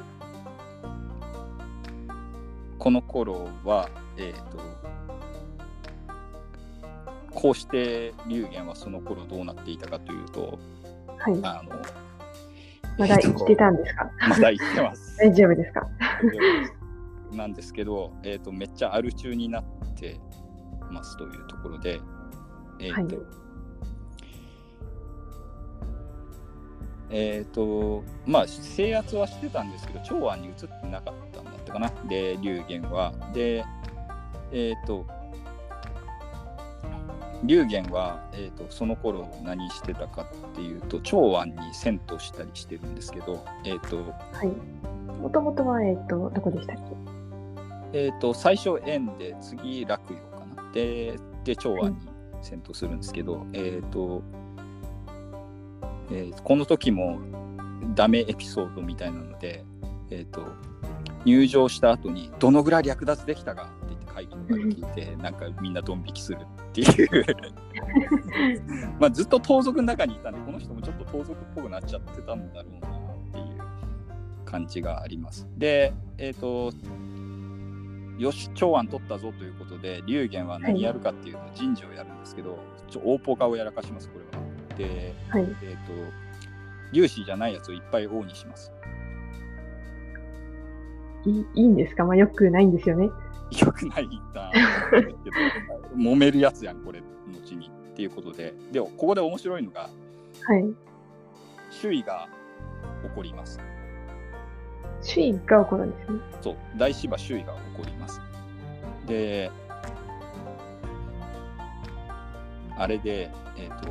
[2.81, 4.59] この頃はえっ、と
[7.31, 10.59] こうして龍玄はその頃どうなっていたかというと
[11.19, 11.39] はい。
[11.45, 12.06] あの
[12.99, 14.11] まだ生きてたんですか？
[14.29, 15.17] まだ生きてます。
[15.21, 15.89] 大丈夫ですか？
[17.33, 19.65] なんですけど、えー、とめっちゃアル中になっ
[19.97, 20.19] て
[20.91, 22.01] ますというところで、
[22.81, 23.27] えーとはい
[27.09, 31.93] えっ、と、まあ、制圧はしてたんですけど、長安に移ってなかったんだったかな。
[32.09, 33.13] で、龍玄は。
[33.33, 33.65] で、
[34.51, 35.07] えっ、と、
[37.47, 43.99] 龍玄は、えーと、その頃何してたかっていうと長安に銭湯したりしてるんですけど、えーと
[44.33, 44.49] はい、
[45.21, 46.83] もともとは、えーと、どこでしたっけ、
[47.93, 50.71] えーと、最初円で次洛陽かな。
[50.73, 51.97] でで長安に
[52.43, 54.23] 銭湯するんですけど、うん、えっ、ー、と、
[56.11, 57.21] えー、この時も
[57.95, 59.65] ダメエピソードみたいなので、
[60.11, 60.43] えー、と
[61.25, 63.71] 入場した後にどのぐらい略奪できたか
[64.25, 67.25] って言って会議の場で聞いて、なんかみんなドン引きするっていう。
[68.99, 72.93] まあずっと盗賊の中にいたんでこの人もちょっと盗賊っぽくなっちゃってたんだろうなっ
[73.33, 73.61] ていう
[74.45, 75.47] 感じがあります。
[75.57, 76.73] でえっ、ー、と
[78.19, 82.59] よし長安取ったぞということで龍玄は何やるかっていうと人事をやるんですけど、
[82.89, 84.45] ちょ大ポカをやらかしますこれは。
[84.79, 85.93] で、はい、えっ、ー、と
[86.93, 88.73] 粒子じゃないやつをいっぱい王にします。
[91.27, 92.05] いいいんですか？
[92.05, 93.11] まあよくないんですよね
[93.51, 94.51] よくないんだ。
[94.91, 95.07] けど
[95.97, 97.71] 揉めるやつやんこれ後に。
[97.93, 98.55] っていうことで。
[98.73, 99.89] でここで面白いのが、は
[100.59, 100.75] い、
[101.71, 102.29] 周囲が
[103.03, 103.59] 起こります。
[105.03, 106.21] 周囲が起こるんですね。
[106.43, 106.57] そう。
[106.77, 108.21] 大芝周囲が起こります。
[109.07, 109.51] で
[112.77, 113.91] あれでえっ、ー、と、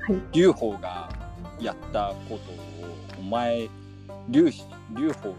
[0.00, 1.08] はい、が
[1.60, 2.56] やったことを
[3.18, 3.68] お前
[4.28, 4.50] 劉
[4.96, 5.34] 劉邦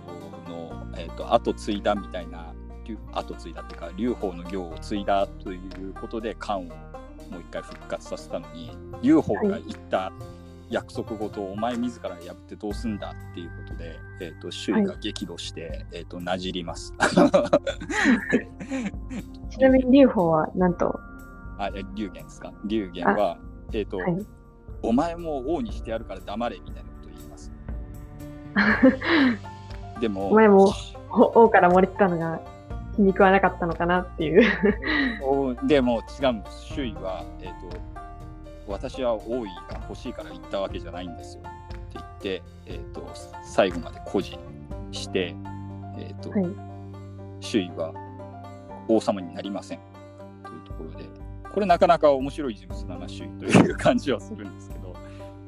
[0.47, 2.53] の、えーと、後継いだみたいな
[3.13, 6.69] 後継いだっていうか劉邦の行を継いだということで漢をも
[7.37, 8.71] う一回復活させたのに
[9.01, 10.11] 劉邦が言った
[10.69, 16.93] 約束事をお前自ら破ってどうすんだっていうことで、えーと、周囲が激怒して、はい、えーと、なじります。
[19.51, 20.99] ちなみに劉邦は何と？
[21.59, 22.51] あ劉玄ですか？
[22.65, 23.37] 劉玄は、
[23.71, 24.25] えーと、はい、
[24.81, 26.92] お前も王にしてやるから黙れみたいな。
[29.99, 30.73] でも、お前も
[31.09, 32.39] 王から漏れてたのが
[32.95, 34.43] 気に食わなかったのかなっていう
[35.67, 36.65] でも違うんです。
[36.65, 37.77] 周囲は、えーと、
[38.67, 41.49] 私は王位が欲しいから言ったわけじゃないんですよって
[41.93, 43.07] 言って、えーと、
[43.43, 44.39] 最後まで誇示
[44.91, 45.35] して、
[45.97, 46.45] えーと、はい、
[47.39, 47.93] 周囲は
[48.87, 49.79] 王様になりません
[50.43, 51.05] というところで、
[51.53, 54.93] これなかなか面白い人物だな、周囲という感じはするんですけど。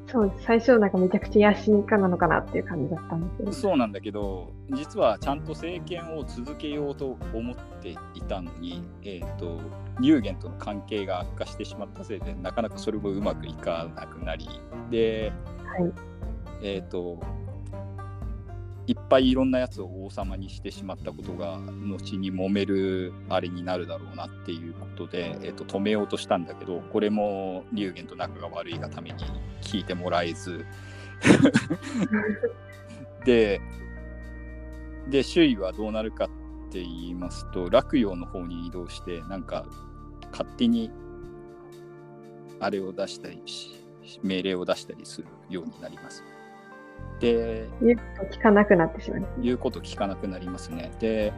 [0.08, 9.60] そう最初なんかめちゃくちゃ野心家なのかなっていう感じだったんですけどそうなんだけど実はちゃんと政権を続けようと思っていたのに、えーと、
[10.00, 14.48] 乳源との関係が悪化してしまったせいでなかなかそれもうまくいかなくなり
[14.92, 15.32] で、
[15.66, 15.94] はい、
[16.62, 17.20] えっ、ー、と
[18.88, 29.26] いっぱいいろんなやつを王様にしてしまったことが後に揉めるあれになるだろうなっていうことで、えー、と止めようとしたんだけどこれも龍玄と仲が悪いがために
[29.62, 30.66] 聞いてもらえず
[33.26, 33.60] で
[35.10, 36.28] で周囲はどうなるかっ
[36.72, 39.66] て言いますと洛陽の方に移動してなんか
[40.32, 40.92] 勝手に
[42.60, 43.42] あれを出したり
[44.22, 46.24] 命令を出したりするようになります。
[47.20, 49.44] で、言うこと聞かなくなってしまいます、ね。
[49.44, 50.92] 言うこと聞かなくなりますね。
[51.00, 51.34] で、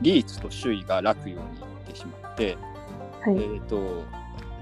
[0.00, 2.56] リーツと周囲が洛陽に行ってしまって、
[3.20, 4.04] はい、えっ、ー、と、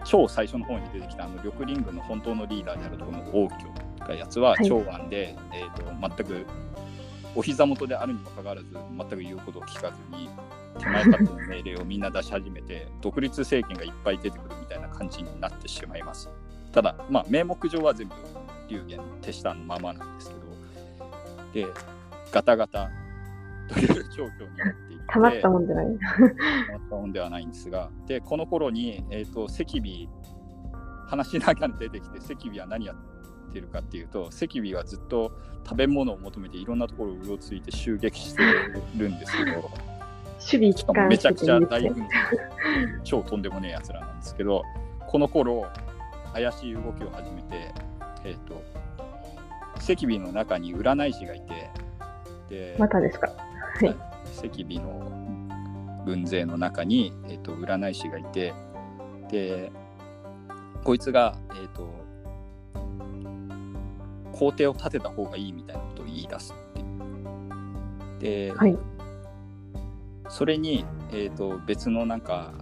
[0.04, 6.46] 超最初の方に出てきたあの緑林軍の本当のリーダーであるところの王居がやつは長安で、はい、えーと、全く
[7.34, 10.30] お膝元であるにもかかわらず全く言うことを聞かずに
[10.78, 16.30] 手前勝手の命令をみんな出し始めて 独立政権がいっぱい出てくるみたいな感じになってしまいます。
[16.72, 18.14] ただ、まあ、名目上は全部
[18.68, 20.37] 流言手下のままなんですけ
[21.52, 21.66] ど、で
[22.32, 22.90] ガタガタ
[23.68, 25.04] という状況になっていて。
[25.10, 25.86] たまったもんじゃない。
[25.86, 27.90] たまったもんではないんですが。
[28.06, 30.08] でこの頃に、えーと、赤尾
[31.08, 35.32] 話しながら出てきて赤尾は何やってるかっていうと赤尾はずっと
[35.64, 38.42] 食べ物を求めていろんなところをうろついて襲撃して
[38.96, 39.70] るんですけど
[40.38, 42.06] 守備機関めちゃくちゃ大軍
[43.04, 44.62] 超とんでもねえやつらなんですけど
[45.06, 45.66] この頃
[46.32, 47.72] 怪しい動きを始めて
[48.24, 48.62] えっ、ー、と
[49.78, 51.70] 赤尾の中に占い師がいて、
[52.48, 53.28] で、またですか。
[53.28, 53.88] はい。
[53.88, 58.54] 赤尾の軍勢の中に、えーと、占い師がいて、
[59.30, 59.70] で、
[60.84, 61.88] こいつが、え、ー、と、
[64.38, 66.54] 皇帝を立てた方がいいみたいなことを言い出す
[68.20, 68.78] ってで、はい、
[70.28, 72.52] それに、えーと別のなんか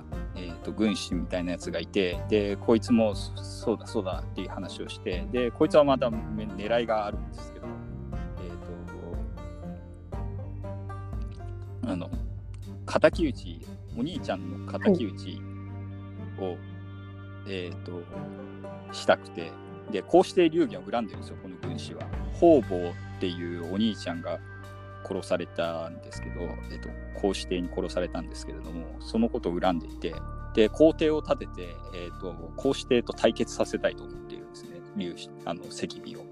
[0.66, 7.66] と、軍師みたいなやつがいてでこいつもそうだそうだっていう話をしてでこいつはまた狙いがあるんですけど、
[8.38, 8.56] えー
[11.86, 12.10] と、あの
[12.86, 13.60] 敵討ち
[13.96, 15.40] お兄ちゃんの敵討ち
[16.38, 16.56] を、
[17.48, 18.02] えーと、
[18.92, 19.52] したくて
[19.90, 22.02] でこうして龍玄を恨んでるんですよこの軍師は。
[22.40, 24.38] 方々っていうお兄ちゃんが
[25.08, 26.40] 殺されたんですけど、
[26.70, 30.14] えっと、皇子帝に殺されたんですけれどもそのことを恨んでいて
[30.56, 34.80] で皇帝を立てて、えっと、皇子帝と対決させたいと思っているんですね。
[34.96, 36.22] 龍あの赤尾を。
[36.24, 36.26] っ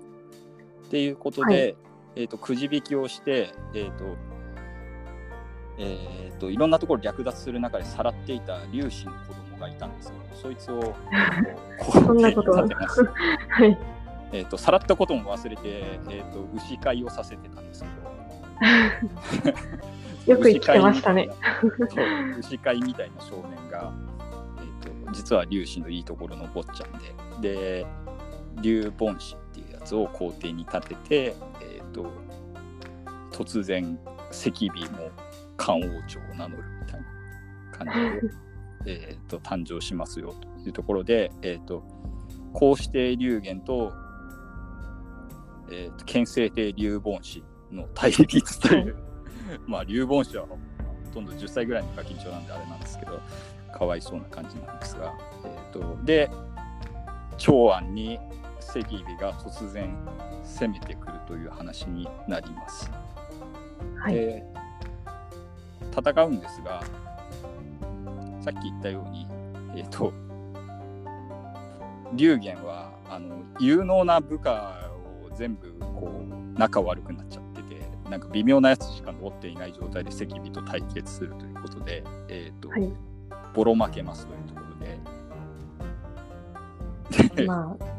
[0.88, 1.76] ていうことで、はい。
[2.16, 4.16] えーと、くじ引きをして、えーと
[5.76, 10.94] えーと、いろんなところ略奪する中でさらっていた粒子の子供がいたんですけどそいつを
[11.92, 12.62] そんなことは？
[12.62, 12.66] は
[13.66, 13.78] い。
[14.32, 17.92] えーと、さらったことも忘れて、えーと、牛飼いをさせてたんですけど。
[20.32, 21.28] よく生きてましたね。
[22.38, 23.92] 牛飼いみたいな少年が、
[25.12, 27.84] 実は粒子のいいところの坊ちゃんで。
[27.84, 27.86] で
[28.62, 32.06] 竜凡子っていうやつを皇帝に立てて、えーと、
[33.32, 33.98] 突然
[34.30, 35.10] 赤尾も
[35.56, 37.06] 漢王朝を名乗るみたいな
[37.72, 38.34] 感じで
[38.86, 41.82] えと誕生しますよというところで、えーと、
[42.52, 43.92] こうして龍玄と,、
[45.70, 47.42] えーと、憲政帝龍凡子
[47.72, 48.96] の対立という。
[49.66, 50.58] まあ龍凡子はほ
[51.12, 53.20] とんど10歳ぐらいのガキンチョなんであれなんですけど
[53.74, 55.14] かわいそうな感じなんですが、
[55.44, 56.30] えーとで
[57.36, 58.18] 長安に
[58.60, 59.94] 赤尾が突然
[60.42, 62.90] 攻めてくるという話になります。
[63.98, 64.44] はい、で
[65.96, 66.82] 戦うんですが
[68.40, 69.26] さっき言ったように
[69.76, 70.12] えっ、ー、と
[72.14, 74.90] 龍玄はあの有能な部下
[75.24, 82.92] を全部こう仲悪くなっちゃっててなんか微妙なやつしか残っていない状態で赤尾と対決するということで、えーと、はい、
[83.54, 84.60] ボロ負けますというとこ
[87.30, 87.44] ろで。
[87.46, 87.94] まあ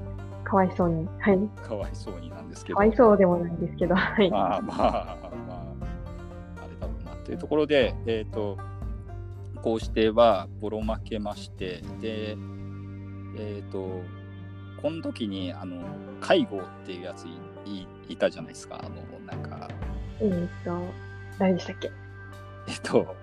[0.45, 1.07] かわいそうに。
[1.19, 1.39] はい。
[1.63, 2.77] かわいそうになんですけど。
[2.77, 4.29] かわいそうでもないんですけど、はい。
[4.29, 8.57] まあまあ、まあ、あれだろうなっていうところで、えっ、ー、と、
[9.63, 14.01] こうしてはボロ負けまして、で、えっ、ー、と、
[14.81, 15.81] この時に、あの、
[16.21, 17.25] 介護っていうやつ
[17.65, 18.89] いいたじゃないですか、あの、
[19.25, 19.67] なんか。
[20.19, 20.79] えっ、ー、と、
[21.39, 21.91] 誰でしたっけ？
[22.67, 23.15] えっと、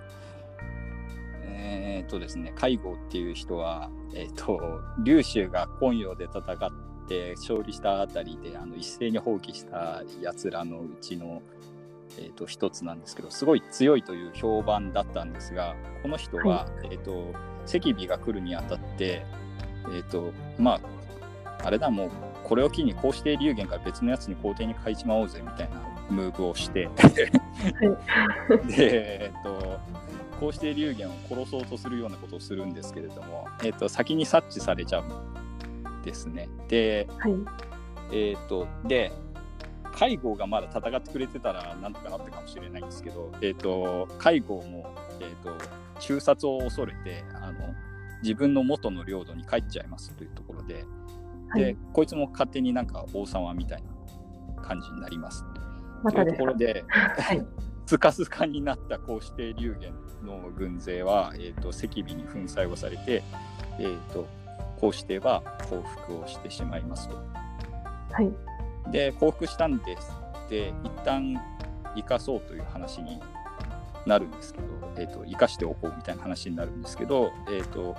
[1.62, 11.42] えっ、とですね、介護っていう人は、えっ、と、劉州が今陽で戦って、て勝利したあたりであの一斉に放棄したやつらのうちの、
[12.18, 17.34] えーと、一つなんですけどすごい強いという評判だったんですがこの人は、はい、えーと、
[17.66, 19.26] 赤尾が来るにあたって、
[19.86, 20.80] えーとま
[21.46, 22.10] あ、あれだもう
[22.44, 26.88] これを機にこうして龍玄から別のやつに皇帝に変えちまおうぜみたいなムーブをして。
[27.06, 27.30] で、
[28.68, 29.80] えーと、
[30.40, 35.04] こうして龍玄を殺そうとするようなことをするんですけれども、えーと先に察知されちゃう
[36.02, 36.48] ですね。
[36.68, 37.32] で、はい、
[38.12, 39.12] えっ、ー、と、で、
[39.94, 45.56] 介護がまだ戦ってくれてたらなんとかなったかもしれないんですけど、えっ、ー、と、介護も、えっ、ー、と、
[46.00, 47.74] 中殺を恐れて、あの、
[48.22, 50.84] 自分の元の領土に帰っちゃいますというところで、
[51.50, 53.82] はい、で、こいつも勝手になんか王様みたい
[54.56, 55.44] な感じになります。
[56.02, 57.46] ま、というところで、はい、
[57.86, 59.92] スカスカになったこうして龍玄
[60.22, 63.22] の軍勢は、えーと、赤尾に粉砕をされて、
[63.78, 64.26] えーと
[64.82, 67.14] こうしては降伏をしてしまいますと。
[68.10, 68.32] はい、
[68.90, 70.12] で降伏したんです
[70.50, 71.40] で一旦
[71.94, 73.20] 生かそうという話に
[74.04, 74.64] なるんですけど、
[74.96, 77.96] えーと、生かしておこうみたいな話になるんですけど、えーと、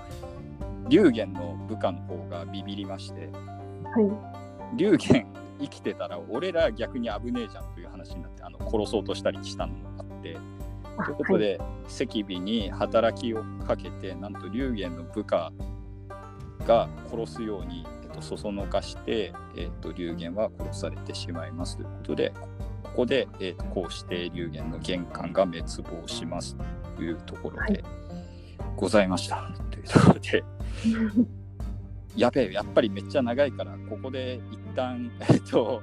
[0.89, 4.01] 龍玄の部下の方がビビりまして、は
[4.75, 5.25] い、龍玄
[5.61, 10.37] 生きてたら俺ら逆に危ねえじゃんという話になってあの殺そうとしたりしたのがあって。
[10.97, 15.51] ということで、はい、赤尾に働きをかけてなんと龍玄の部下
[16.65, 22.33] が殺すように、えっと、そそのかして、えっと、流言は殺されてしまいますということで、
[22.83, 26.55] ここで、えっと、こうして流言の玄関が滅亡します
[26.95, 27.83] というところで
[28.75, 29.37] ございました。
[29.37, 30.43] はい、というところで、
[32.15, 35.81] やべえ、やっぱりめっちゃ長いから、ここで一旦、えっと、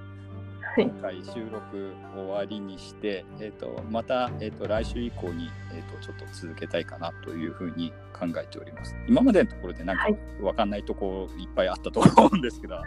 [0.77, 8.95] 今回収録終わりにして、えーと、また、えーと、来週以降に、えーと、ちょっと続けたいかなというふうに考えております。
[9.09, 10.09] 今までのところでなんか
[10.41, 12.85] 分かんないとこいっぱいあったと思うんですけど、はい、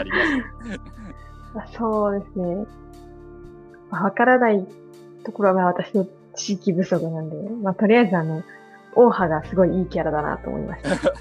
[0.00, 0.10] あり
[1.54, 1.72] ます？
[1.76, 2.66] そうですね。
[3.90, 4.66] 分からない
[5.24, 8.42] ところが私の地域不足なんで、まあ、とりあえずあの、
[8.94, 10.90] オーハがすごいいいキャラだなと思いました。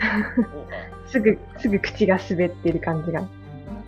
[1.06, 3.22] すぐ、すぐ口が滑ってる感じが。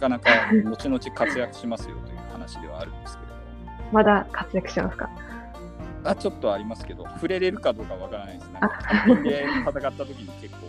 [0.03, 0.31] かなか
[0.65, 3.33] 後々活躍しますよという話ではあるんですけれど。
[3.93, 5.09] まだ活躍しますか？
[6.05, 7.05] あちょっとありますけど。
[7.15, 8.61] 触れれるかどうかわからないですね。
[9.23, 10.67] で戦った時に結構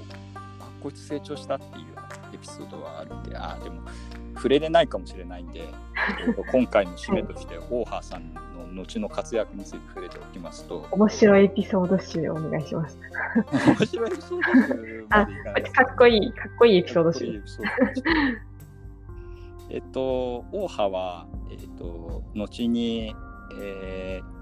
[0.60, 1.86] あこいつ成長したっていう
[2.34, 3.36] エピソードはあるんで。
[3.36, 3.82] あでも
[4.36, 5.62] 触れれないかもしれないんで
[6.52, 8.34] 今回の締めとして、はい、オーハーさん
[8.76, 10.88] の後の活躍について触れておきますと。
[10.92, 13.00] 面白いエピソード集お願いします。
[13.52, 17.44] 面白いエピソード集あかっこいいかっこいいエピソード集。
[19.74, 23.14] えっと、オーハは、えっと、後に、
[23.60, 24.34] えー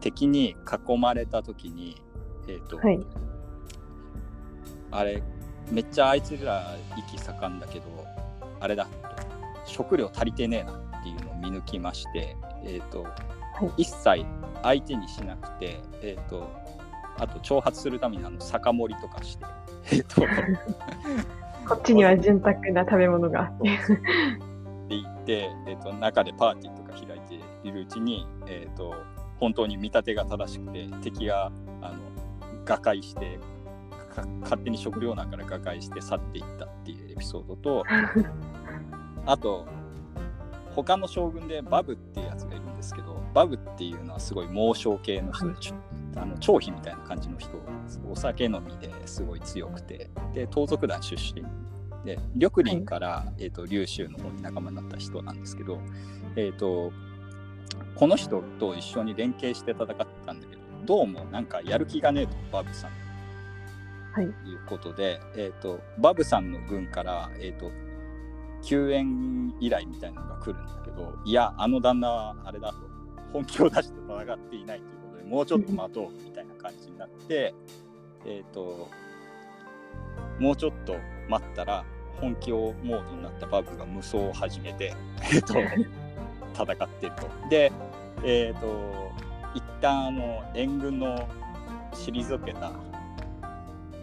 [0.00, 0.56] 敵に
[0.88, 2.02] 囲まれた時に、
[2.48, 2.98] えっとはい。
[4.90, 5.22] あれ
[5.70, 7.84] めっちゃあいつら息盛んだけど
[8.58, 8.88] あれだ
[9.64, 13.06] 食料足りてねえなっていうのを見抜きまして、えっと
[13.76, 14.24] い一切
[14.62, 16.50] 相手にしなくて、えっと
[17.18, 19.44] あと挑発するためにあの酒盛りとかして、
[19.92, 20.22] えっと
[21.68, 24.49] こっちには潤沢な食べ物があって。
[24.90, 28.94] って言って、えー、と中でパーティーとか開いているうちに、えー、と
[29.38, 31.98] 本当に見立てが正しくて敵があの
[32.64, 33.38] 瓦解して
[34.14, 37.84] か勝手に食糧難から瓦解して去っていったっていうエピソードと
[39.26, 39.66] あと
[40.74, 45.54] 他の将軍でバブっていうやつがいるんですけどバブっていうのはすごい猛将系の人で、
[46.16, 47.50] あの張飛みたいな感じの人
[48.10, 50.10] お酒飲みですごい強くて。
[50.34, 51.44] で盗賊団出身
[52.04, 55.78] で緑林から、えー、と龍州の方に仲間になった人なんですけど、
[56.36, 56.92] えー、と
[57.94, 59.96] この人と一緒に連携して戦って
[60.26, 62.90] たんだけどどうもなんかやる気がねえとバブさん
[64.12, 64.26] はい。
[64.26, 67.70] ということで、えー、とバブさんの軍から、えー、と
[68.62, 72.78] 救援依頼みたいなのが来るんだけどいやあの旦那はあれだと
[73.32, 77.54] 本気を出して戦っていないということでもうちょっと待とうみたいな感じになって
[78.26, 78.88] えっ、と
[80.38, 80.96] もうちょっと
[81.30, 81.84] 待ったら
[82.20, 85.54] 本気をモードになったバブが無双を始めて、 えー、と
[86.62, 87.48] 戦ってると。
[87.48, 87.72] で
[88.22, 89.10] えっ、と
[89.54, 91.26] 一旦あの援軍の
[91.92, 92.72] 退けた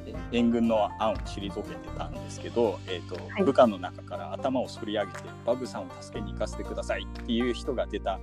[0.05, 8.19] え援軍の案を退けてたんですけど、えーとはい部下の中から頭を反り上げてバブさんを助けに行かせてくださいっていう人が出た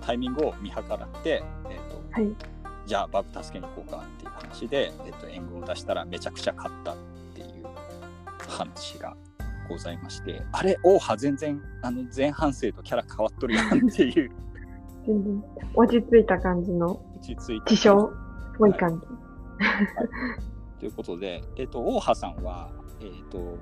[0.00, 2.32] タイミングを見計らって、えーとはい。
[2.86, 6.94] じゃあバブ助けに行こうかっていう話で、えー、と援軍を出したらめちゃくちゃ勝った
[8.52, 9.16] 話が
[9.68, 10.78] ございましてあれ？
[10.82, 14.30] 王派全然あの前半生とキャラ変わっとるやんっていう。
[15.06, 15.44] 全然
[15.74, 17.00] 落ち着いた感じの。
[17.16, 17.70] 落ち着いた。
[17.70, 18.04] 自称？
[18.04, 18.10] っ
[18.58, 19.06] ぽい感じ。
[20.80, 23.56] ということで、えっと大羽さんは、えっと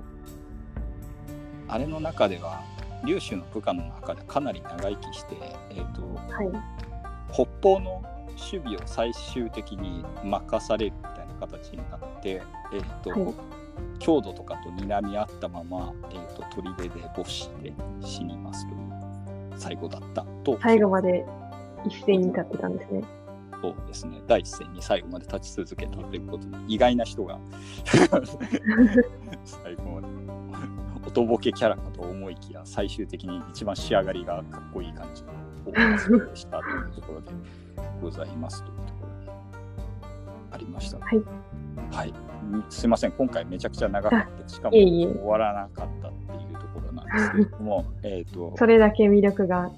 [1.67, 2.61] あれの中では
[3.05, 5.37] 龍州の部下の中でかなり長生きして、
[5.69, 6.01] えっと
[6.33, 6.49] はい。
[7.31, 12.41] 北方の守備を最終的に任されるみたいな形になって、
[12.73, 13.33] えっとはい
[13.99, 18.81] 郷土とかと睨み合ったまま、えっと砦で没して死にますという
[19.57, 21.25] 最後だったと最後まで
[21.85, 23.03] 一斉に立ってたんですね。
[23.61, 27.39] そうですね、第一線に最後まで立ち続けたということで、意外な人が
[29.45, 30.07] 最後まで、
[31.05, 35.29] おとぼけキャラかと思いきや、最終的に一番仕上がりがかっこいい感じの
[35.67, 37.31] オープンでしたというところで
[38.01, 39.31] ございますというところで
[40.51, 40.97] ありました。
[40.97, 41.21] はい。
[41.91, 49.71] はい、んすいません、今回めちゃくちゃ長かった、しかも終わらなかったっていうところなんですけれども、 えっと、それだけ魅力が。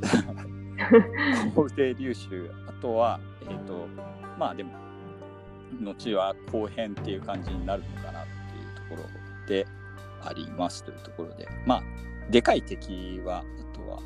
[1.54, 3.86] 皇帝流州あとはえっ、と
[4.38, 4.70] まあでも
[5.82, 9.66] 後は後編っていう感じになるのかなっていうところで
[10.24, 11.46] ありますというところで。
[11.66, 11.82] まあ
[12.30, 14.00] でかい敵はあとは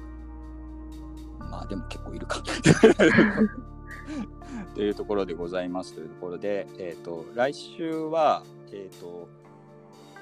[1.38, 2.42] まあでも結構いるか
[4.74, 8.42] というところでございますというところでえっ、と来週は
[8.72, 9.28] えっ、と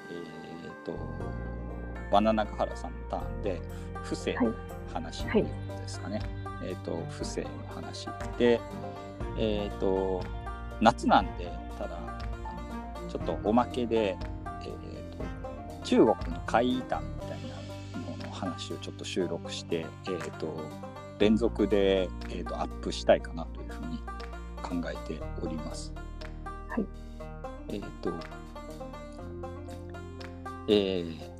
[0.09, 0.97] えっ、と
[2.11, 3.61] バナナガ原さんのターンで
[4.03, 4.53] 不正の
[4.93, 5.45] 話で
[5.87, 6.21] すかね。
[6.63, 8.07] えっ、と不正の話
[8.37, 8.59] で
[9.37, 10.21] えっ、と
[10.81, 17.29] 夏なんでただあのちょっとおまけで、えー、と中国の怪異談みたい
[18.03, 20.59] なのの話をちょっと収録して、えー、と
[21.23, 23.97] 連続で、えー、とアップしたいかなというふうに
[24.61, 25.93] 考えております。
[26.67, 26.85] はい。
[27.69, 28.13] えっ、と
[30.67, 31.33] えー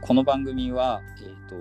[0.00, 1.54] この番組は、えっ、と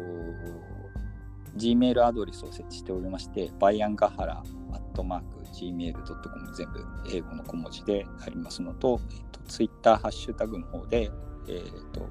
[1.58, 4.42] Gmail アドレスを設置しておりまして、バイアンガハラ
[4.72, 11.12] アットマーク Gmail.com 全部英語の小文字でありますのと、えっと、Twitter ハッシュタグの方で、
[11.50, 12.08] えっと、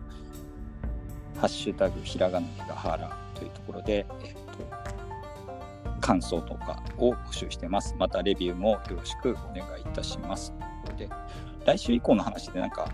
[1.37, 7.95] ハッシュタグひらがなでガハラというところで、えっと、感想とかを募集してます。
[7.99, 10.53] またレビューもよろしくお願いいたします。
[10.97, 12.89] ということで、来週以降の話でなんか、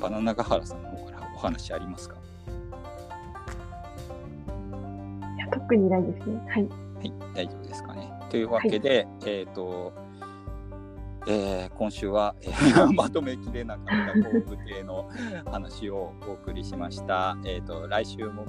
[0.00, 2.16] バナナガハラさんの方からお話ありますか？
[5.36, 6.40] いや特にないですね。
[6.48, 6.62] はい。
[6.62, 8.12] はい、大丈夫ですかね。
[8.30, 9.92] というわけで、えっ、と、
[11.26, 15.08] えー今週は、えー まとめきれなかった航空艇の
[15.46, 17.36] 話をお送りしました。
[17.44, 18.46] えっ、と、来週も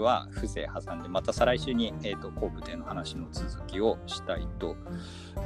[0.00, 4.76] は不正挟んで、また再来週に、えー、と航空艇の話の続きをしたいと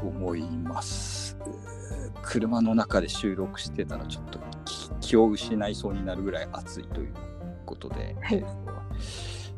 [0.02, 1.36] 思います。
[1.46, 1.84] えー
[2.22, 7.20] 車の中で収録してたらちょっと気気を失いそうになるぐらい暑いというこ
[7.66, 8.48] ことで、はいえっと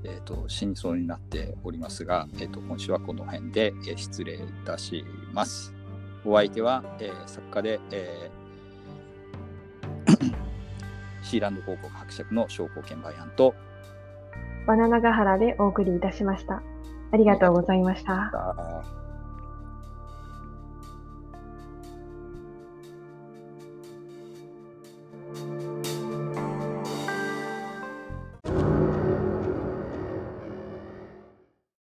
[0.04, 5.75] えーと死にそうになっておりますが、えー、と今週はこの辺で、えー失礼いたします。
[6.26, 10.16] お相手は、えー作家で、えー
[11.22, 13.54] シーランド広告伯爵の商工券売案と、
[14.66, 16.62] バナナガハラでお送りいたしました。
[17.12, 19.05] ありがとうございました。